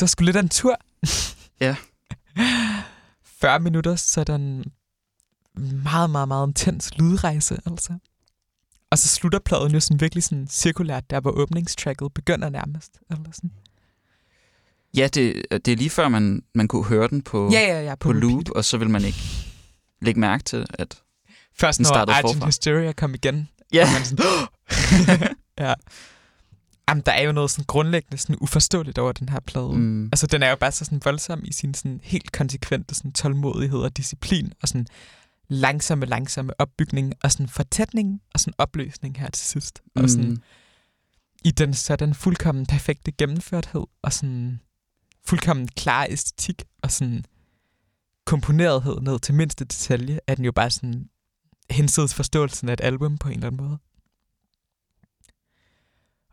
Det 0.00 0.02
var 0.02 0.06
sgu 0.06 0.24
lidt 0.24 0.36
af 0.36 0.42
en 0.42 0.48
tur. 0.48 0.76
Ja. 1.60 1.76
40 3.40 3.60
minutter, 3.60 3.96
så 3.96 4.20
er 4.20 4.24
der 4.24 4.34
en 4.34 4.64
meget, 5.84 6.10
meget, 6.10 6.28
meget 6.28 6.46
intens 6.46 6.98
lydrejse, 6.98 7.58
altså. 7.66 7.98
Og 8.90 8.98
så 8.98 9.08
slutter 9.08 9.38
pladen 9.38 9.72
jo 9.72 9.80
sådan 9.80 10.00
virkelig 10.00 10.24
sådan 10.24 10.48
cirkulært, 10.48 11.10
der 11.10 11.20
hvor 11.20 11.30
åbningstracket 11.30 12.14
begynder 12.14 12.48
nærmest. 12.48 12.98
Eller 13.10 13.24
sådan. 13.32 13.50
Ja, 14.96 15.08
det, 15.14 15.46
det 15.50 15.68
er 15.68 15.76
lige 15.76 15.90
før, 15.90 16.08
man, 16.08 16.42
man 16.54 16.68
kunne 16.68 16.84
høre 16.84 17.08
den 17.08 17.22
på, 17.22 17.50
Ja, 17.52 17.60
ja, 17.60 17.82
ja. 17.82 17.94
på, 17.94 17.98
på 17.98 18.08
repeat. 18.08 18.22
loop, 18.22 18.50
og 18.50 18.64
så 18.64 18.76
vil 18.78 18.90
man 18.90 19.04
ikke 19.04 19.22
lægge 20.02 20.20
mærke 20.20 20.44
til, 20.44 20.66
at... 20.72 21.02
Først 21.54 21.78
den 21.78 21.86
når 21.90 21.94
Argent 21.96 22.34
forfra. 22.34 22.46
Hysteria 22.46 22.92
kom 22.92 23.14
igen. 23.14 23.48
Ja, 23.72 23.82
Og 23.82 23.92
man 23.92 24.04
sådan, 24.04 24.24
ja. 25.66 25.74
Jamen, 26.90 27.02
der 27.06 27.12
er 27.12 27.22
jo 27.22 27.32
noget 27.32 27.50
sådan 27.50 27.64
grundlæggende 27.64 28.16
sådan 28.18 28.36
uforståeligt 28.40 28.98
over 28.98 29.12
den 29.12 29.28
her 29.28 29.40
plade. 29.40 29.72
mm, 29.72 30.04
Altså, 30.04 30.26
den 30.26 30.42
er 30.42 30.50
jo 30.50 30.56
bare 30.56 30.72
så 30.72 30.84
sådan 30.84 31.00
voldsom 31.04 31.40
i 31.44 31.52
sin 31.52 31.74
sådan 31.74 32.00
helt 32.02 32.32
konsekvente 32.32 32.94
sådan 32.94 33.12
tålmodighed 33.12 33.78
og 33.78 33.96
disciplin, 33.96 34.52
og 34.62 34.68
sådan 34.68 34.86
langsomme, 35.48 36.06
langsomme 36.06 36.60
opbygning, 36.60 37.14
og 37.22 37.32
sådan 37.32 37.48
fortætning 37.48 38.20
og 38.34 38.40
sådan 38.40 38.54
opløsning 38.58 39.18
her 39.18 39.30
til 39.30 39.46
sidst. 39.46 39.82
Og 39.94 40.10
sådan, 40.10 40.28
mm, 40.28 40.42
i 41.44 41.50
den 41.50 41.74
sådan 41.74 42.14
fuldkommen 42.14 42.66
perfekte 42.66 43.12
gennemførthed, 43.12 43.84
og 44.02 44.12
sådan 44.12 44.60
fuldkommen 45.24 45.68
klar 45.68 46.06
æstetik, 46.10 46.62
og 46.82 46.90
sådan 46.90 47.24
komponerethed 48.26 49.00
ned 49.00 49.18
til 49.20 49.34
mindste 49.34 49.64
detalje, 49.64 50.20
er 50.26 50.34
den 50.34 50.44
jo 50.44 50.52
bare 50.52 50.70
sådan 50.70 51.08
hensides 51.70 52.14
forståelsen 52.14 52.68
af 52.68 52.72
et 52.72 52.80
album 52.80 53.18
på 53.18 53.28
en 53.28 53.34
eller 53.34 53.46
anden 53.46 53.66
måde. 53.66 53.78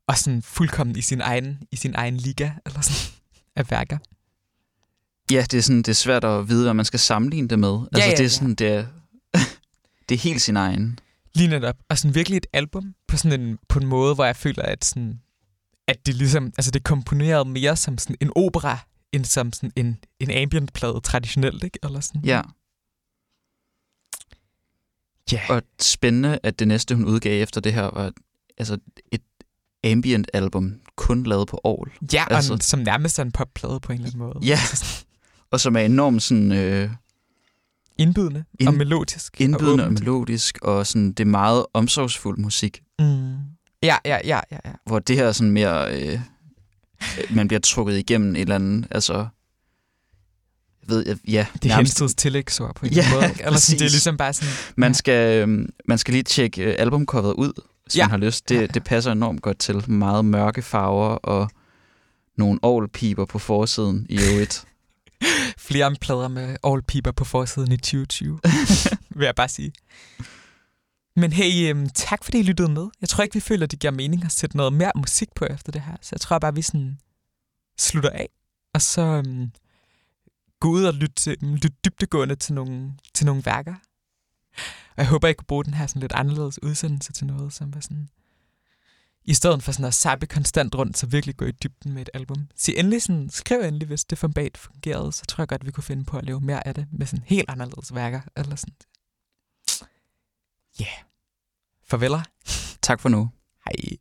Og 0.08 0.18
sådan 0.18 0.41
fuldkommen 0.41 0.95
i 0.95 1.01
sin 1.01 1.22
egen, 1.22 1.64
i 1.72 1.76
sin 1.76 1.95
egen 1.95 2.18
liga, 2.18 2.51
eller 2.66 2.82
sådan, 2.82 3.14
af 3.55 3.72
værker. 3.72 3.97
ja, 5.32 5.45
det 5.51 5.58
er, 5.58 5.62
sådan, 5.62 5.78
det 5.78 5.88
er 5.88 5.93
svært 5.93 6.24
at 6.24 6.49
vide, 6.49 6.64
hvad 6.64 6.74
man 6.74 6.86
skal 6.86 6.99
sammenligne 6.99 7.47
det 7.47 7.60
med. 7.60 7.80
Altså, 7.93 8.10
ja, 8.10 8.12
det 8.12 8.20
er 8.20 8.24
ja. 8.24 8.30
sådan, 8.30 8.55
det 8.55 8.68
er, 8.68 8.86
det 10.10 10.16
er 10.16 10.20
helt 10.20 10.41
sin 10.41 10.58
egen. 10.58 10.99
Lige 11.34 11.47
netop. 11.47 11.76
Og 11.89 11.97
sådan 11.97 12.16
virkelig 12.16 12.38
et 12.38 12.47
album 12.53 12.95
på 13.08 13.18
sådan 13.18 13.41
en, 13.41 13.60
på 13.68 13.80
en 13.80 13.86
måde, 13.88 14.16
hvor 14.16 14.26
jeg 14.26 14.36
føler, 14.36 14.64
at, 14.64 14.86
sådan, 14.86 15.22
at 15.88 16.05
det 16.05 16.16
ligesom, 16.16 16.45
altså 16.58 16.72
det 16.72 16.80
er 16.80 16.84
komponeret 16.84 17.47
mere 17.47 17.76
som 17.76 17.97
sådan 17.97 18.16
en 18.20 18.32
opera, 18.36 18.78
end 19.12 19.26
som 19.26 19.53
sådan 19.53 19.72
en, 19.76 19.97
en 20.20 20.32
ambient-plade 20.32 20.99
traditionelt, 21.03 21.64
ikke? 21.64 21.80
Eller 21.84 21.99
sådan. 21.99 22.22
Ja, 22.26 22.41
Ja. 25.32 25.41
og 25.49 25.64
spændende, 25.82 26.39
at 26.43 26.60
det 26.60 26.68
næste, 26.68 26.95
hun 26.95 27.05
udgav 27.05 27.41
efter 27.43 27.62
det 27.62 27.74
her, 27.74 27.84
var 27.84 28.12
altså 28.58 28.78
et 29.12 29.22
ambient 29.91 30.29
album, 30.33 30.73
kun 30.95 31.23
lavet 31.23 31.47
på 31.47 31.61
Aarhus. 31.65 32.13
Ja, 32.13 32.25
og 32.25 32.31
Altså- 32.35 32.57
som 32.61 32.79
nærmest 32.79 33.19
er 33.19 33.23
en 33.23 33.31
popplade 33.31 33.79
på 33.79 33.91
en 33.91 33.95
eller 33.97 34.07
anden 34.07 34.19
måde. 34.19 34.39
Ja. 34.41 34.51
Altså 34.71 35.05
Og 35.51 35.59
som 35.59 35.75
er 35.75 35.79
enormt 35.79 36.23
sådan, 36.23 36.51
øh, 36.51 36.89
indbydende 37.97 38.43
Ind- 38.59 38.67
og 38.69 38.73
melodisk. 38.75 39.41
indbydende 39.41 39.83
og 39.83 39.88
åbent. 39.88 39.99
melodisk, 39.99 40.57
og 40.61 40.88
sådan, 40.88 41.11
det 41.11 41.19
er 41.19 41.25
meget 41.27 41.65
omsorgsfuld 41.73 42.38
musik, 42.38 42.81
Mm. 42.99 43.35
Ja, 43.83 43.95
ja, 44.05 44.17
ja, 44.25 44.39
ja, 44.51 44.57
ja. 44.65 44.71
hvor 44.85 44.99
det 44.99 45.15
her 45.15 45.25
er 45.25 45.31
sådan 45.31 45.51
mere, 45.51 46.01
øh, 46.01 46.19
man 47.29 47.47
bliver 47.47 47.59
trukket 47.59 47.97
igennem 47.97 48.35
et 48.35 48.41
eller 48.41 48.55
andet, 48.55 48.88
altså, 48.91 49.27
ved, 50.88 51.05
jeg, 51.07 51.17
ja, 51.27 51.45
Det 51.63 51.71
er 51.71 51.75
Hensteds 51.75 52.15
tillægsord 52.15 52.75
på 52.75 52.85
en 52.85 52.91
Ja, 52.93 53.05
måde. 53.13 53.29
ikke? 53.29 53.43
Eller 53.43 53.59
sådan, 53.59 53.79
det 53.79 53.85
er 53.85 53.89
ligesom 53.89 54.17
bare 54.17 54.33
sådan... 54.33 54.53
Man 54.77 54.89
ja. 54.89 54.93
skal, 54.93 55.49
øh, 55.49 55.67
man 55.88 55.97
skal 55.97 56.11
lige 56.13 56.23
tjekke 56.23 56.63
øh, 56.63 56.75
albumcoveret 56.79 57.33
ud, 57.33 57.53
hvis 57.88 57.97
Ja. 57.97 58.03
man 58.03 58.09
har 58.09 58.17
lyst. 58.17 58.49
Det, 58.49 58.73
det 58.73 58.83
passer 58.83 59.11
enormt 59.11 59.41
godt 59.41 59.59
til. 59.59 59.91
Meget 59.91 60.25
mørke 60.25 60.61
farver 60.61 61.07
og 61.15 61.49
nogle 62.38 62.59
ovlpiber 62.61 63.25
på 63.25 63.39
forsiden 63.39 64.05
i 64.09 64.19
øvrigt. 64.31 64.65
flere 65.67 65.95
plader 66.01 66.27
med 66.27 66.57
all 66.63 66.81
piper 66.83 67.11
på 67.11 67.23
forsiden 67.25 67.71
i 67.71 67.77
2020, 67.77 68.39
vil 69.19 69.25
jeg 69.25 69.35
bare 69.35 69.47
sige. 69.49 69.71
Men 71.15 71.33
hey, 71.33 71.69
øhm, 71.69 71.89
tak 71.89 72.23
fordi 72.23 72.39
I 72.39 72.43
lyttede 72.43 72.71
med. 72.71 72.88
Jeg 73.01 73.09
tror 73.09 73.23
ikke, 73.23 73.33
vi 73.33 73.39
føler, 73.39 73.63
at 73.65 73.71
det 73.71 73.79
giver 73.79 73.91
mening 73.91 74.23
at 74.25 74.31
sætte 74.31 74.57
noget 74.57 74.73
mere 74.73 74.91
musik 74.95 75.27
på 75.35 75.45
efter 75.45 75.71
det 75.71 75.81
her. 75.81 75.95
Så 76.01 76.09
jeg 76.11 76.21
tror 76.21 76.39
bare, 76.39 76.55
vi 76.55 76.61
sådan 76.61 76.97
slutter 77.79 78.09
af, 78.09 78.29
og 78.73 78.81
så 78.81 79.01
øhm, 79.01 79.51
gå 80.59 80.67
ud 80.69 80.83
og 80.83 80.93
lytte, 80.93 81.15
til- 81.15 81.38
lytte 81.41 81.77
dybdegående 81.85 82.35
til 82.35 82.53
nogle, 82.53 82.91
til 83.13 83.25
nogle 83.25 83.45
værker. 83.45 83.75
Og 84.98 85.04
jeg 85.04 85.08
håber, 85.08 85.28
I 85.28 85.34
kunne 85.34 85.45
bruge 85.45 85.66
den 85.66 85.74
her 85.74 85.88
sådan 85.88 86.00
lidt 86.00 86.12
anderledes 86.12 86.64
udsendelse 86.64 87.14
til 87.14 87.28
noget, 87.28 87.54
som 87.54 87.74
var 87.74 87.80
sådan... 87.80 88.10
I 89.26 89.34
stedet 89.34 89.64
for 89.64 89.72
sådan 89.72 89.86
at 89.86 89.93
sappe 89.93 90.26
konstant 90.26 90.76
rundt, 90.76 90.98
så 90.98 91.08
virkelig 91.08 91.38
gå 91.38 91.45
i 91.45 91.52
dybden 91.52 91.93
med 91.93 92.02
et 92.02 92.10
album. 92.14 92.48
Sig 92.56 92.78
endelig 92.78 93.02
sådan, 93.02 93.30
skriv 93.30 93.60
endelig, 93.60 93.88
hvis 93.88 94.06
det 94.06 94.18
format 94.18 94.58
fungerede, 94.58 95.12
så 95.12 95.26
tror 95.26 95.41
jeg 95.41 95.48
godt, 95.48 95.66
vi 95.66 95.72
kunne 95.72 95.84
finde 95.84 96.06
på 96.06 96.18
at 96.18 96.26
lave 96.26 96.41
mere 96.41 96.68
af 96.68 96.76
det 96.76 96.88
med 96.91 97.06
sådan 97.06 97.26
helt 97.28 97.50
anderledes 97.50 97.95
værker. 97.95 98.22
Eller 98.36 98.56
sådan. 98.56 98.76
Ja. 100.80 100.86
Yeah. 100.86 101.04
Farveler. 101.89 102.22
Tak 102.82 103.00
for 103.00 103.10
nu. 103.10 103.30
Hej. 103.66 103.98